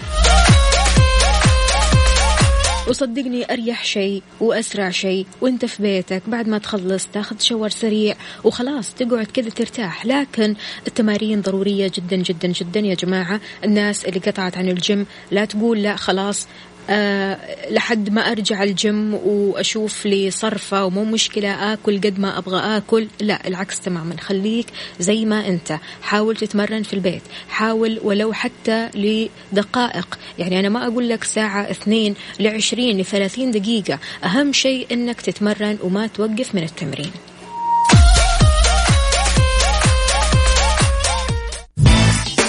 وصدقني 2.88 3.54
أريح 3.54 3.84
شيء 3.84 4.24
وأسرع 4.40 4.90
شيء 4.90 5.26
وأنت 5.42 5.66
في 5.66 5.84
بيتك 5.84 6.22
بعد 6.28 6.48
ما 6.48 6.58
تخلص 6.58 7.08
تاخذ 7.14 7.40
shower 7.40 7.70
سريع 7.70 8.16
وخلاص 8.44 8.94
تقعد 8.94 9.26
كذا 9.26 9.50
ترتاح. 9.50 10.06
لكن 10.06 10.56
التمارين 10.88 11.42
ضرورية 11.42 11.92
جدا 11.96 12.16
جدا 12.16 12.48
جدا 12.48 12.80
يا 12.80 12.96
جماعة. 12.96 13.40
الناس 13.64 14.06
اللي 14.06 14.20
قطعت 14.20 14.58
عن 14.58 14.70
الجيم 14.70 15.06
لا 15.32 15.46
تقول 15.46 15.84
لا 15.84 15.96
خلاص 15.96 16.48
أه 16.90 17.40
لحد 17.72 18.10
ما 18.10 18.32
أرجع 18.32 18.64
الجيم 18.64 19.14
وأشوف 19.14 20.06
لي 20.06 20.32
صرفة 20.32 20.86
ومو 20.86 21.04
مشكلة 21.04 21.74
آكل 21.74 21.98
قد 21.98 22.20
ما 22.20 22.38
أبغى 22.38 22.78
آكل. 22.78 23.08
لا 23.22 23.48
العكس 23.48 23.80
تماما. 23.80 24.16
خليك 24.22 24.68
زي 25.00 25.26
ما 25.26 25.48
أنت. 25.48 25.80
حاول 26.02 26.36
تتمرن 26.36 26.84
في 26.84 26.94
البيت. 26.94 27.22
حاول 27.50 28.00
ولو 28.04 28.34
حتى 28.34 28.90
لدقائق. 28.96 30.20
يعني 30.40 30.60
أنا 30.60 30.70
ما 30.70 30.88
أقول 30.88 31.10
لك 31.10 31.24
ساعة 31.24 31.72
اثنين 31.72 32.16
لعشرين 32.40 32.98
لثلاثين 32.98 33.52
دقيقة. 33.52 34.00
أهم 34.24 34.54
شيء 34.54 34.88
إنك 34.92 35.22
تتمرن 35.22 35.78
وما 35.84 36.08
توقف 36.08 36.56
من 36.56 36.64
التمرين. 36.64 37.12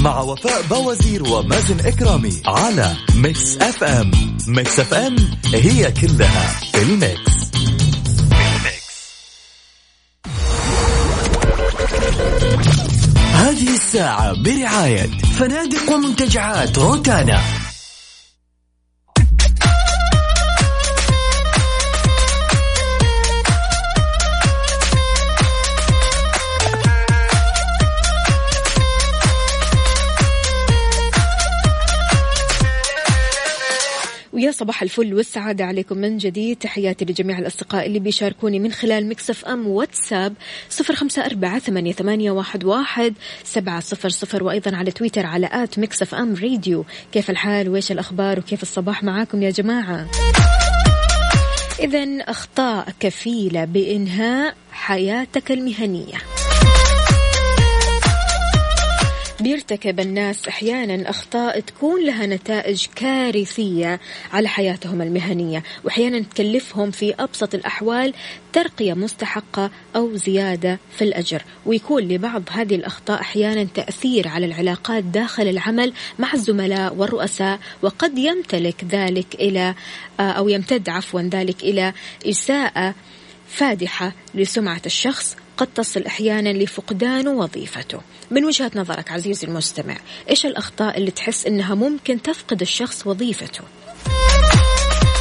مع 0.00 0.20
وفاء 0.20 0.62
بوازير 0.62 1.22
ومازن 1.22 1.80
إكرامي 1.80 2.42
على 2.46 2.96
Mix 3.14 3.56
FM. 3.56 4.10
Mix 4.46 4.80
FM 4.80 5.16
it's 5.54 6.60
all 6.74 6.93
in 6.93 7.06
the 7.06 7.25
mix. 7.25 7.50
هذه 13.32 13.74
الساعة 13.74 14.42
برعاية 14.42 15.10
فنادق 15.38 15.92
ومنتجعات 15.92 16.78
روتانا. 16.78 17.59
ويا 34.40 34.50
صباح 34.50 34.82
الفل 34.82 35.14
والسعادة 35.14 35.64
عليكم 35.64 35.98
من 35.98 36.18
جديد. 36.18 36.56
تحياتي 36.56 37.04
لجميع 37.04 37.38
الأصدقاء 37.38 37.86
اللي 37.86 37.98
بيشاركوني 37.98 38.58
من 38.58 38.72
خلال 38.72 39.08
Mix 39.08 39.44
FM 39.44 39.66
واتساب 39.66 40.34
صفر 40.68 40.94
خمسة 40.94 41.26
أربعة 41.26 41.58
ثمانية, 41.58 41.92
ثمانية 41.92 42.30
واحد, 42.30 42.64
واحد 42.64 43.14
سبعة 43.44 43.80
صفر 43.80 44.08
صفر 44.08 44.44
وأيضا 44.44 44.76
على 44.76 44.90
تويتر 44.90 45.26
على 45.26 45.48
at 45.52 45.78
Mix 45.78 46.14
FM 46.14 46.34
Radio. 46.34 46.84
كيف 47.12 47.30
الحال؟ 47.30 47.68
وإيش 47.68 47.92
الأخبار؟ 47.92 48.38
وكيف 48.38 48.62
الصباح 48.62 49.02
معاكم 49.02 49.42
يا 49.42 49.50
جماعة؟ 49.50 50.06
إذا 51.80 52.04
أخطاء 52.20 52.88
كفيلة 53.00 53.64
بإنهاء 53.64 54.54
حياتك 54.72 55.52
المهنية. 55.52 56.39
بيرتكب 59.40 60.00
الناس 60.00 60.48
أحيانا 60.48 61.10
أخطاء 61.10 61.60
تكون 61.60 62.04
لها 62.04 62.26
نتائج 62.26 62.86
كارثية 62.96 64.00
على 64.32 64.48
حياتهم 64.48 65.02
المهنية 65.02 65.62
وأحيانا 65.84 66.20
تكلفهم 66.20 66.90
في 66.90 67.14
أبسط 67.18 67.54
الأحوال 67.54 68.14
ترقية 68.52 68.94
مستحقة 68.94 69.70
أو 69.96 70.16
زيادة 70.16 70.78
في 70.96 71.04
الأجر. 71.04 71.42
ويكون 71.66 72.02
لبعض 72.02 72.42
هذه 72.50 72.74
الأخطاء 72.74 73.20
أحيانا 73.20 73.64
تأثير 73.64 74.28
على 74.28 74.46
العلاقات 74.46 75.04
داخل 75.04 75.48
العمل 75.48 75.92
مع 76.18 76.32
الزملاء 76.32 76.94
والرؤساء 76.94 77.58
وقد 77.82 78.18
يمتلك 78.18 78.84
ذلك 78.90 79.34
إلى 79.34 79.74
أو 80.20 80.48
يمتد 80.48 80.88
عفوا 80.88 81.20
ذلك 81.20 81.62
إلى 81.62 81.92
إساءة 82.26 82.94
فادحة 83.50 84.12
لسمعة 84.34 84.82
الشخص 84.86 85.36
قد 85.56 85.66
تصل 85.66 86.02
أحيانا 86.02 86.48
لفقدان 86.48 87.28
وظيفته. 87.28 88.00
من 88.30 88.44
وجهة 88.44 88.70
نظرك 88.74 89.10
عزيزي 89.10 89.46
المستمع 89.46 89.96
إيش 90.30 90.46
الأخطاء 90.46 90.98
اللي 90.98 91.10
تحس 91.10 91.46
أنها 91.46 91.74
ممكن 91.74 92.22
تفقد 92.22 92.60
الشخص 92.60 93.06
وظيفته؟ 93.06 93.64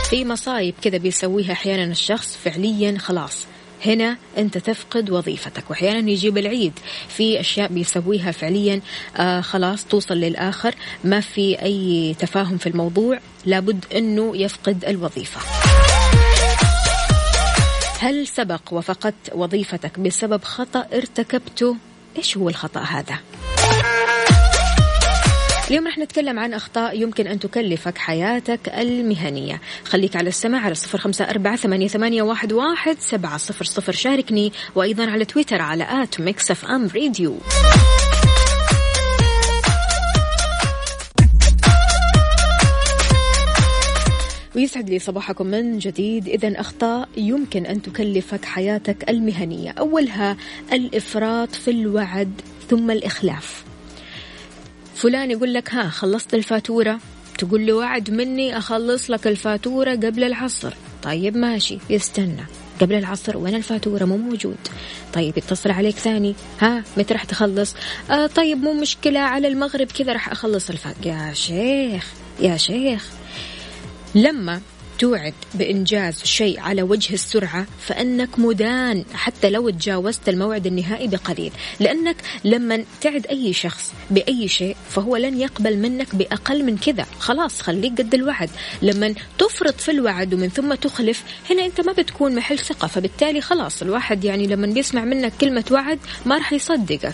في 0.09 0.25
مصايب 0.25 0.73
كذا 0.81 0.97
بيسويها 0.97 1.51
أحيانا 1.51 1.91
الشخص 1.91 2.37
فعليا 2.43 2.97
خلاص. 2.97 3.45
هنا 3.85 4.17
أنت 4.37 4.57
تفقد 4.57 5.09
وظيفتك 5.09 5.69
وأحيانا 5.69 6.11
يجيب 6.11 6.37
العيد. 6.37 6.73
في 7.07 7.39
أشياء 7.39 7.73
بيسويها 7.73 8.31
فعليا 8.31 8.81
آه 9.17 9.41
خلاص 9.41 9.85
توصل 9.85 10.13
للآخر. 10.15 10.75
ما 11.03 11.19
في 11.21 11.61
أي 11.61 12.15
تفاهم 12.19 12.57
في 12.57 12.67
الموضوع 12.67 13.19
لابد 13.45 13.85
أنه 13.95 14.37
يفقد 14.37 14.85
الوظيفة. 14.85 15.41
هل 18.01 18.27
سبق 18.27 18.61
وفقدت 18.71 19.31
وظيفتك 19.35 19.99
بسبب 19.99 20.43
خطأ 20.43 20.87
ارتكبته؟ 20.93 21.75
إيش 22.17 22.37
هو 22.37 22.49
الخطأ 22.49 22.79
هذا؟ 22.79 23.19
اليوم 25.69 25.87
رح 25.87 25.97
نتكلم 25.97 26.39
عن 26.39 26.53
أخطاء 26.53 27.01
يمكن 27.01 27.27
أن 27.27 27.39
تكلفك 27.39 27.97
حياتك 27.97 28.69
المهنية. 28.69 29.61
خليك 29.85 30.15
على 30.15 30.29
السماع 30.29 30.61
على 30.61 30.75
صفر 30.75 30.97
خمسة 30.97 31.25
أربعة 31.25 31.55
ثمانية, 31.55 32.21
واحد, 32.21 32.53
واحد 32.53 32.99
سبعة 32.99 33.37
صفر 33.37 33.65
صفر. 33.65 33.91
شاركني 33.91 34.53
وأيضا 34.75 35.11
على 35.11 35.25
تويتر 35.25 35.61
على 35.61 36.03
at 36.03 36.19
Mix 36.19 36.51
FM 36.51 36.87
Radio 36.87 37.37
ويسعد 44.59 44.89
لي 44.89 44.99
صباحكم 44.99 45.45
من 45.45 45.77
جديد. 45.77 46.27
إذا 46.27 46.59
أخطاء 46.59 47.09
يمكن 47.17 47.65
أن 47.65 47.81
تكلفك 47.81 48.45
حياتك 48.45 49.09
المهنية. 49.09 49.71
أولها 49.71 50.37
الإفراط 50.73 51.55
في 51.55 51.71
الوعد 51.71 52.31
ثم 52.69 52.91
الإخلاف. 52.91 53.63
فلان 54.95 55.31
يقول 55.31 55.53
لك 55.53 55.73
ها 55.73 55.89
خلصت 55.89 56.33
الفاتورة. 56.33 56.99
تقول 57.37 57.65
له 57.65 57.73
وعد 57.73 58.11
مني 58.11 58.57
أخلص 58.57 59.09
لك 59.09 59.27
الفاتورة 59.27 59.91
قبل 59.91 60.23
العصر. 60.23 60.73
طيب 61.03 61.37
ماشي 61.37 61.77
يستنى. 61.89 62.45
قبل 62.81 62.95
العصر 62.95 63.37
وين 63.37 63.55
الفاتورة؟ 63.55 64.05
مو 64.05 64.17
موجود. 64.17 64.57
طيب 65.13 65.37
يتصل 65.37 65.71
عليك 65.71 65.95
ثاني. 65.95 66.35
ها 66.59 66.83
متى 66.97 67.13
راح 67.13 67.23
تخلص؟ 67.23 67.75
آه 68.11 68.27
طيب 68.27 68.57
مو 68.57 68.73
مشكلة 68.73 69.19
على 69.19 69.47
المغرب 69.47 69.87
كذا 69.87 70.13
راح 70.13 70.31
أخلص 70.31 70.69
الفاتورة 70.69 71.07
يا 71.07 71.33
شيخ 71.33 72.13
يا 72.39 72.57
شيخ. 72.57 73.18
لما 74.15 74.61
توعد 74.99 75.33
بإنجاز 75.53 76.23
شيء 76.23 76.59
على 76.59 76.81
وجه 76.83 77.13
السرعة 77.13 77.67
فإنك 77.79 78.39
مدان 78.39 79.05
حتى 79.13 79.49
لو 79.49 79.69
تجاوزت 79.69 80.29
الموعد 80.29 80.67
النهائي 80.67 81.07
بقليل. 81.07 81.51
لأنك 81.79 82.15
لما 82.43 82.83
تعد 83.01 83.27
أي 83.27 83.53
شخص 83.53 83.93
بأي 84.11 84.47
شيء 84.47 84.75
فهو 84.89 85.15
لن 85.15 85.39
يقبل 85.39 85.77
منك 85.77 86.15
بأقل 86.15 86.63
من 86.63 86.77
كذا. 86.77 87.05
خلاص 87.19 87.61
خليك 87.61 87.97
قد 87.97 88.13
الوعد. 88.13 88.49
لما 88.81 89.15
تفرط 89.37 89.81
في 89.81 89.91
الوعد 89.91 90.33
ومن 90.33 90.49
ثم 90.49 90.73
تخلف 90.73 91.23
هنا 91.49 91.65
أنت 91.65 91.81
ما 91.81 91.91
بتكون 91.91 92.35
محل 92.35 92.59
ثقة. 92.59 92.87
فبالتالي 92.87 93.41
خلاص 93.41 93.81
الواحد 93.81 94.23
يعني 94.23 94.47
لما 94.47 94.67
بيسمع 94.67 95.05
منك 95.05 95.33
كلمة 95.41 95.65
وعد 95.71 95.99
ما 96.25 96.37
راح 96.37 96.53
يصدقك. 96.53 97.13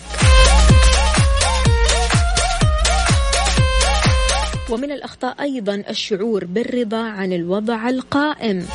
ومن 4.70 4.92
الأخطاء 4.92 5.42
أيضا 5.42 5.74
الشعور 5.88 6.44
بالرضا 6.44 7.02
عن 7.02 7.32
الوضع 7.32 7.88
القائم. 7.88 8.66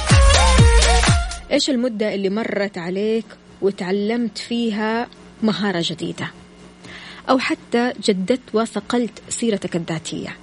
إيش 1.51 1.69
المدة 1.69 2.13
اللي 2.13 2.29
مرت 2.29 2.77
عليك 2.77 3.25
وتعلمت 3.61 4.37
فيها 4.37 5.07
مهارة 5.43 5.83
جديدة؟ 5.85 6.31
أو 7.29 7.39
حتى 7.39 7.93
جددت 8.03 8.41
وثقلت 8.53 9.21
سيرتك 9.29 9.75
الذاتية. 9.75 10.37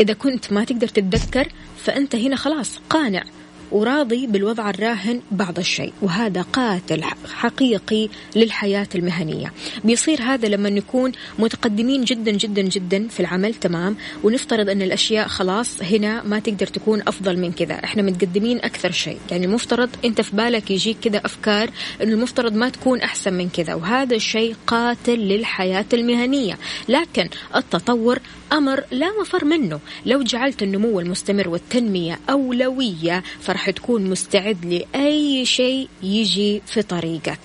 إذا 0.00 0.14
كنت 0.14 0.52
ما 0.52 0.64
تقدر 0.64 0.88
تتذكر 0.88 1.48
فأنت 1.84 2.16
هنا 2.16 2.36
خلاص 2.36 2.78
قانع. 2.90 3.24
وراضي 3.72 4.26
بالوضع 4.26 4.70
الراهن 4.70 5.20
بعض 5.30 5.58
الشيء 5.58 5.92
وهذا 6.02 6.42
قاتل 6.42 7.04
حقيقي 7.34 8.08
للحياة 8.36 8.88
المهنية. 8.94 9.52
بيصير 9.84 10.22
هذا 10.22 10.48
لما 10.48 10.70
نكون 10.70 11.12
متقدمين 11.38 12.04
جدا 12.04 12.30
جدا 12.30 12.62
جدا 12.62 13.08
في 13.08 13.20
العمل 13.20 13.54
تمام؟ 13.54 13.96
ونفترض 14.24 14.70
أن 14.70 14.82
الأشياء 14.82 15.28
خلاص 15.28 15.82
هنا 15.82 16.22
ما 16.22 16.38
تقدر 16.38 16.66
تكون 16.66 17.02
أفضل 17.06 17.38
من 17.38 17.52
كذا. 17.52 17.74
إحنا 17.84 18.02
متقدمين 18.02 18.58
أكثر 18.58 18.90
شيء. 18.90 19.18
يعني 19.30 19.46
المفترض 19.46 19.90
أنت 20.04 20.20
في 20.20 20.36
بالك 20.36 20.70
يجيك 20.70 20.96
كذا 21.00 21.20
أفكار 21.24 21.70
أنه 22.02 22.12
المفترض 22.12 22.52
ما 22.52 22.68
تكون 22.68 23.00
أحسن 23.00 23.34
من 23.34 23.48
كذا 23.48 23.74
وهذا 23.74 24.16
الشيء 24.16 24.54
قاتل 24.66 25.18
للحياة 25.18 25.86
المهنية. 25.92 26.58
لكن 26.88 27.28
التطور 27.56 28.18
أمر 28.52 28.84
لا 28.90 29.20
مفر 29.20 29.44
منه. 29.44 29.80
لو 30.06 30.22
جعلت 30.22 30.62
النمو 30.62 31.00
المستمر 31.00 31.48
والتنمية 31.48 32.18
أولوية 32.30 33.22
فرح 33.56 33.70
تكون 33.70 34.10
مستعد 34.10 34.64
لأي 34.64 35.46
شيء 35.46 35.88
يجي 36.02 36.62
في 36.66 36.82
طريقك. 36.82 37.38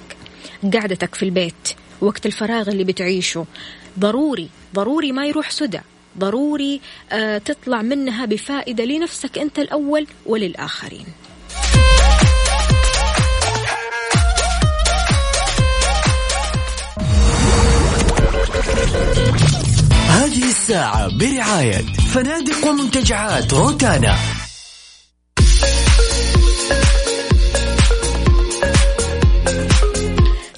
قعدتك 0.74 1.16
في 1.16 1.24
البيت 1.24 1.76
وقت 2.02 2.26
الفراغ 2.26 2.70
اللي 2.70 2.84
بتعيشه. 2.84 3.46
ضروري 4.00 4.50
ضروري 4.76 5.12
ما 5.12 5.26
يروح 5.26 5.52
سدى. 5.52 5.80
ضروري 6.18 6.82
آه 7.12 7.38
تطلع 7.38 7.82
منها 7.82 8.26
بفائدة 8.26 8.84
لنفسك 8.84 9.38
أنت 9.38 9.60
الأول 9.60 10.08
وللآخرين. 10.26 11.06
هذه 20.10 20.50
الساعة 20.50 21.18
برعاية 21.18 21.86
فنادق 22.14 22.68
ومنتجعات 22.68 23.54
روتانا. 23.54 24.41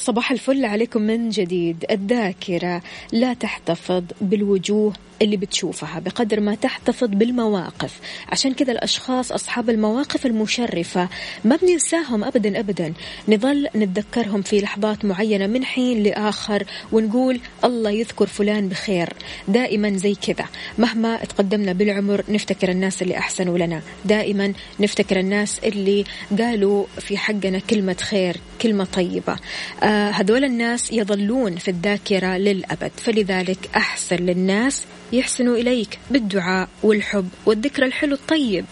صباح 0.03 0.31
الفل 0.31 0.65
عليكم 0.65 1.01
من 1.01 1.29
جديد. 1.29 1.85
الذاكرة 1.91 2.81
لا 3.11 3.33
تحتفظ 3.33 4.03
بالوجوه 4.21 4.93
اللي 5.21 5.37
بتشوفها 5.37 5.99
بقدر 5.99 6.39
ما 6.39 6.55
تحتفظ 6.55 7.07
بالمواقف. 7.07 7.99
عشان 8.29 8.53
كذا 8.53 8.71
الأشخاص 8.71 9.31
أصحاب 9.31 9.69
المواقف 9.69 10.25
المشرفة 10.25 11.09
ما 11.45 11.55
بننساهم 11.55 12.23
أبدا 12.23 12.59
أبدا. 12.59 12.93
نظل 13.27 13.67
نتذكرهم 13.75 14.41
في 14.41 14.61
لحظات 14.61 15.05
معينة 15.05 15.47
من 15.47 15.65
حين 15.65 16.03
لآخر 16.03 16.63
ونقول 16.91 17.39
الله 17.63 17.91
يذكر 17.91 18.27
فلان 18.27 18.69
بخير. 18.69 19.13
دائما 19.47 19.97
زي 19.97 20.15
كذا. 20.15 20.45
مهما 20.77 21.17
تقدمنا 21.17 21.73
بالعمر 21.73 22.23
نفتكر 22.29 22.69
الناس 22.69 23.01
اللي 23.01 23.17
أحسنوا 23.17 23.57
لنا. 23.57 23.81
دائما 24.05 24.53
نفتكر 24.79 25.19
الناس 25.19 25.59
اللي 25.59 26.03
قالوا 26.39 26.85
في 26.99 27.17
حقنا 27.17 27.59
كلمة 27.59 27.97
خير 27.99 28.37
كلمة 28.61 28.83
طيبة. 28.83 29.37
آه 29.83 29.92
هذول 29.93 30.43
الناس 30.43 30.91
يظلون 30.91 31.58
في 31.58 31.71
الذاكرة 31.71 32.38
للأبد. 32.38 32.91
فلذلك 32.97 33.69
أحسن 33.75 34.15
للناس 34.15 34.86
يحسنوا 35.13 35.56
إليك 35.56 35.99
بالدعاء 36.12 36.69
والحب 36.84 37.29
والذكر 37.45 37.86
الحلو 37.86 38.15
الطيب. 38.15 38.65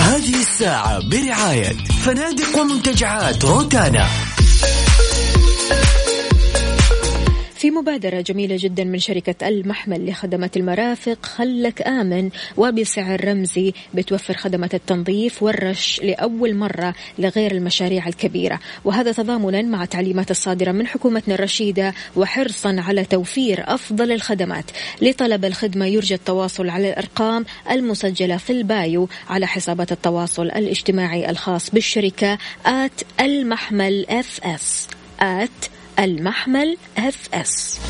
هذه 0.00 0.40
الساعة 0.40 1.08
برعاية 1.08 1.72
فنادق 2.04 2.58
ومنتجعات 2.58 3.44
روتانا. 3.44 4.29
في 7.60 7.70
مبادرة 7.70 8.20
جميلة 8.20 8.56
جدا 8.60 8.84
من 8.84 8.98
شركة 8.98 9.48
المحمل 9.48 10.10
لخدمات 10.10 10.56
المرافق 10.56 11.26
خلك 11.26 11.82
آمن 11.82 12.30
وبسعر 12.56 13.24
رمزي 13.28 13.72
بتوفر 13.94 14.34
خدمات 14.34 14.74
التنظيف 14.74 15.42
والرش 15.42 16.00
لأول 16.02 16.54
مرة 16.54 16.94
لغير 17.18 17.52
المشاريع 17.52 18.08
الكبيرة. 18.08 18.60
وهذا 18.84 19.12
تضامنا 19.12 19.62
مع 19.62 19.84
تعليمات 19.84 20.30
الصادرة 20.30 20.72
من 20.72 20.86
حكومتنا 20.86 21.34
الرشيدة 21.34 21.94
وحرصا 22.16 22.76
على 22.78 23.04
توفير 23.04 23.64
أفضل 23.74 24.12
الخدمات. 24.12 24.64
لطلب 25.02 25.44
الخدمة 25.44 25.86
يرجى 25.86 26.14
التواصل 26.14 26.68
على 26.68 26.88
الأرقام 26.88 27.44
المسجلة 27.70 28.36
في 28.36 28.50
ال 28.50 28.64
bio 28.64 29.08
على 29.28 29.46
حسابات 29.46 29.92
التواصل 29.92 30.46
الاجتماعي 30.46 31.30
الخاص 31.30 31.70
بالشركة 31.70 32.38
at 32.66 33.02
المحمل 33.20 34.06
FS 34.08 34.88
at 35.20 35.79
المحمل 36.00 36.76
FS 36.98 37.80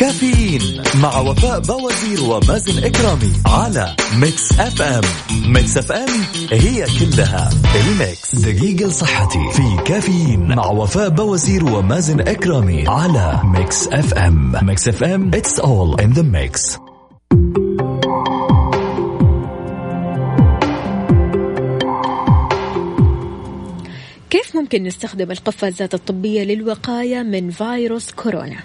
كافيين 0.00 0.82
مع 1.02 1.18
وفاء 1.18 1.60
بوازير 1.60 2.22
ومازن 2.22 2.84
إكرامي 2.84 3.32
على 3.46 3.96
Mix 4.16 4.60
FM 4.60 5.02
Mix 5.46 5.78
FM 5.78 6.08
هي 6.50 6.86
كلها 7.00 7.50
الميكس. 7.74 8.34
دقيقة 8.34 8.88
لصحتي. 8.88 9.50
في 9.52 9.82
كافيين 9.84 10.54
مع 10.56 10.66
وفاء 10.66 11.08
بوازير 11.08 11.64
ومازن 11.64 12.20
إكرامي 12.20 12.88
على 12.88 13.40
Mix 13.44 13.88
FM 13.88 14.52
Mix 14.62 14.88
FM 14.88 15.30
it's 15.30 15.60
all 15.60 16.04
in 16.04 16.18
the 16.18 16.22
mix. 16.22 16.78
ممكن 24.58 24.84
نستخدم 24.84 25.30
القفازات 25.30 25.94
الطبية 25.94 26.42
للوقاية 26.42 27.22
من 27.22 27.50
فيروس 27.50 28.10
كورونا؟ 28.10 28.56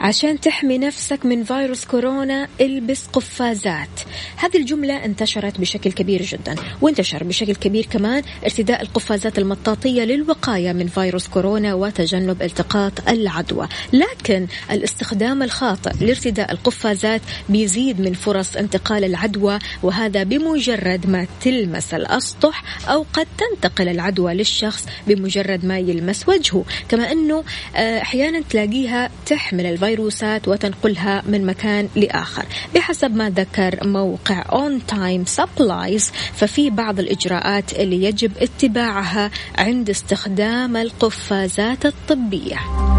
عشان 0.00 0.40
تحمي 0.40 0.78
نفسك 0.78 1.26
من 1.26 1.44
فيروس 1.44 1.84
كورونا 1.84 2.48
البس 2.60 3.06
قفازات 3.06 4.00
هذه 4.36 4.56
الجملة 4.56 5.04
انتشرت 5.04 5.60
بشكل 5.60 5.92
كبير 5.92 6.22
جدا 6.22 6.54
وانتشر 6.80 7.24
بشكل 7.24 7.54
كبير 7.54 7.86
كمان 7.86 8.22
ارتداء 8.44 8.82
القفازات 8.82 9.38
المطاطية 9.38 10.02
للوقاية 10.02 10.72
من 10.72 10.86
فيروس 10.86 11.28
كورونا 11.28 11.74
وتجنب 11.74 12.42
التقاط 12.42 13.08
العدوى 13.08 13.68
لكن 13.92 14.46
الاستخدام 14.70 15.42
الخاطئ 15.42 16.04
لارتداء 16.04 16.52
القفازات 16.52 17.20
بيزيد 17.48 18.00
من 18.00 18.12
فرص 18.12 18.56
انتقال 18.56 19.04
العدوى 19.04 19.58
وهذا 19.82 20.22
بمجرد 20.22 21.06
ما 21.06 21.26
تلمس 21.40 21.94
الأسطح 21.94 22.88
أو 22.88 23.06
قد 23.12 23.26
تنتقل 23.38 23.88
العدوى 23.88 24.34
للشخص 24.34 24.86
بمجرد 25.06 25.64
ما 25.64 25.78
يلمس 25.78 26.28
وجهه. 26.28 26.64
كما 26.88 27.12
أنه 27.12 27.44
آه، 27.76 28.02
أحيانا 28.02 28.42
تلاقيها 28.50 29.10
تحمل 29.26 29.66
الفيروسات 29.66 30.48
وتنقلها 30.48 31.22
من 31.26 31.46
مكان 31.46 31.88
لآخر. 31.96 32.44
بحسب 32.74 33.16
ما 33.16 33.30
ذكر 33.30 33.86
موقع 33.86 34.42
On 34.42 34.92
Time 34.92 35.40
Supplies 35.40 36.12
ففي 36.34 36.70
بعض 36.70 36.98
الإجراءات 37.00 37.72
اللي 37.72 38.04
يجب 38.04 38.32
اتباعها 38.38 39.30
عند 39.58 39.90
استخدام 39.90 40.76
القفازات 40.76 41.86
الطبية. 41.86 42.91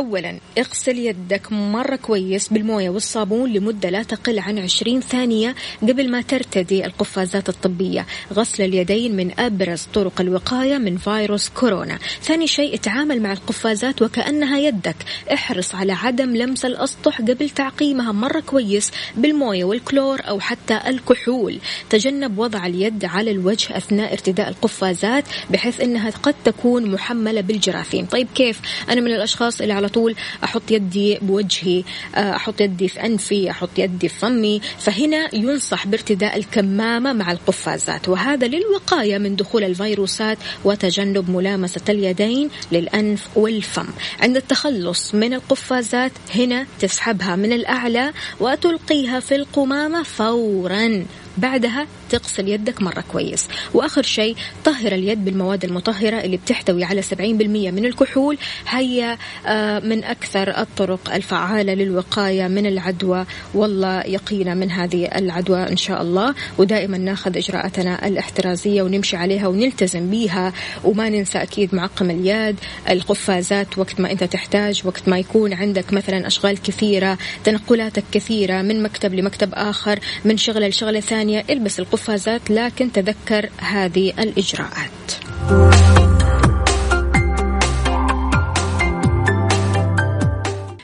أولا 0.00 0.38
اغسل 0.58 0.98
يدك 0.98 1.52
مرة 1.52 1.96
كويس 1.96 2.48
بالموية 2.48 2.90
والصابون 2.90 3.52
لمدة 3.52 3.90
لا 3.90 4.02
تقل 4.02 4.38
عن 4.38 4.58
20 4.58 5.00
ثانية 5.00 5.54
قبل 5.82 6.10
ما 6.10 6.22
ترتدي 6.22 6.86
القفازات 6.86 7.48
الطبية. 7.48 8.06
غسل 8.32 8.62
اليدين 8.64 9.16
من 9.16 9.40
أبرز 9.40 9.86
طرق 9.94 10.20
الوقاية 10.20 10.78
من 10.78 10.96
فيروس 10.96 11.48
كورونا. 11.48 11.98
ثاني 12.22 12.46
شيء 12.46 12.74
اتعامل 12.74 13.22
مع 13.22 13.32
القفازات 13.32 14.02
وكأنها 14.02 14.58
يدك. 14.58 14.96
احرص 15.32 15.74
على 15.74 15.92
عدم 15.92 16.36
لمس 16.36 16.64
الأسطح 16.64 17.20
قبل 17.20 17.50
تعقيمها 17.50 18.12
مرة 18.12 18.40
كويس 18.40 18.90
بالموية 19.16 19.64
والكلور 19.64 20.20
أو 20.28 20.40
حتى 20.40 20.80
الكحول. 20.86 21.58
تجنب 21.90 22.38
وضع 22.38 22.66
اليد 22.66 23.04
على 23.04 23.30
الوجه 23.30 23.76
أثناء 23.76 24.12
ارتداء 24.12 24.48
القفازات 24.48 25.24
بحيث 25.50 25.80
أنها 25.80 26.10
قد 26.10 26.34
تكون 26.44 26.90
محملة 26.90 27.40
بالجراثيم 27.40 28.06
طيب 28.06 28.28
كيف؟ 28.34 28.60
أنا 28.88 29.00
من 29.00 29.12
الأشخاص 29.12 29.60
اللي 29.60 29.72
على 29.72 29.89
طول 29.94 30.14
أحط 30.44 30.70
يدي 30.70 31.18
بوجهي 31.22 31.84
آه، 32.14 32.36
أحط 32.36 32.60
يدي 32.60 32.88
في 32.88 33.06
أنفي 33.06 33.50
أحط 33.50 33.78
يدي 33.78 34.08
في 34.08 34.18
فمي. 34.18 34.60
فهنا 34.78 35.34
ينصح 35.34 35.86
بارتداء 35.86 36.36
الكمامة 36.36 37.12
مع 37.12 37.32
القفازات. 37.32 38.08
وهذا 38.08 38.46
للوقاية 38.46 39.18
من 39.18 39.36
دخول 39.36 39.64
الفيروسات 39.64 40.38
وتجنب 40.64 41.30
ملامسة 41.30 41.80
اليدين 41.88 42.50
للأنف 42.72 43.28
والفم. 43.36 43.86
عند 44.20 44.36
التخلص 44.36 45.14
من 45.14 45.34
القفازات 45.34 46.12
هنا 46.34 46.66
تسحبها 46.80 47.36
من 47.36 47.52
الأعلى 47.52 48.12
وتلقيها 48.40 49.20
في 49.20 49.34
القمامة 49.34 50.02
فورا. 50.02 51.04
بعدها 51.38 51.86
تغسل 52.10 52.48
يدك 52.48 52.82
مرة 52.82 53.04
كويس. 53.12 53.48
وآخر 53.74 54.02
شيء 54.02 54.36
طهر 54.64 54.92
اليد 54.92 55.24
بالمواد 55.24 55.64
المطهرة 55.64 56.20
اللي 56.20 56.36
بتحتوي 56.36 56.84
على 56.84 57.02
70% 57.02 57.70
من 57.70 57.86
الكحول. 57.86 58.38
هي 58.68 59.18
آه، 59.46 59.78
من 59.78 60.04
أكثر 60.04 60.60
الطرق 60.60 61.14
الفعالة 61.14 61.74
للوقاية 61.74 62.48
من 62.48 62.66
العدوى. 62.66 63.24
والله 63.54 64.00
يقينا 64.00 64.54
من 64.54 64.70
هذه 64.70 65.04
العدوى 65.16 65.68
إن 65.68 65.76
شاء 65.76 66.02
الله. 66.02 66.34
ودائما 66.58 66.98
ناخذ 66.98 67.36
إجراءاتنا 67.36 68.06
الاحترازية 68.06 68.82
ونمشي 68.82 69.16
عليها 69.16 69.48
ونلتزم 69.48 70.10
بيها. 70.10 70.52
وما 70.84 71.08
ننسى 71.08 71.38
أكيد 71.42 71.74
معقم 71.74 72.10
اليد 72.10 72.56
القفازات 72.90 73.78
وقت 73.78 74.00
ما 74.00 74.12
أنت 74.12 74.24
تحتاج 74.24 74.82
وقت 74.84 75.08
ما 75.08 75.18
يكون 75.18 75.52
عندك 75.52 75.92
مثلا 75.92 76.26
أشغال 76.26 76.62
كثيرة 76.62 77.18
تنقلاتك 77.44 78.04
كثيرة 78.12 78.62
من 78.62 78.82
مكتب 78.82 79.14
لمكتب 79.14 79.50
آخر 79.54 79.98
من 80.24 80.36
شغلة 80.36 80.68
لشغلة 80.68 81.00
ثانية 81.30 81.44
البس 81.50 81.80
القفازات 81.80 82.50
لكن 82.50 82.92
تذكر 82.92 83.48
هذه 83.58 84.12
الإجراءات. 84.18 84.90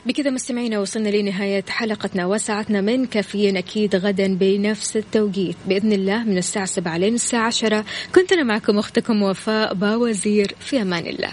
بكذا 0.05 0.29
مستمعينا 0.29 0.79
وصلنا 0.79 1.09
لنهاية 1.09 1.63
حلقتنا 1.69 2.25
وساعتنا 2.25 2.81
من 2.81 3.05
كافيين 3.05 3.57
أكيد 3.57 3.95
غدا 3.95 4.35
بنفس 4.35 4.97
التوقيت. 4.97 5.55
بإذن 5.67 5.93
الله 5.93 6.23
من 6.23 6.37
الساعة 6.37 6.65
7 6.65 6.97
لين 6.97 7.15
الساعة 7.15 7.47
10 7.47 7.85
كنت 8.15 8.31
أنا 8.31 8.43
معكم 8.43 8.77
أختكم 8.77 9.21
وفاء 9.21 9.73
باوزير 9.73 10.55
في 10.59 10.81
أمان 10.81 11.07
الله. 11.07 11.31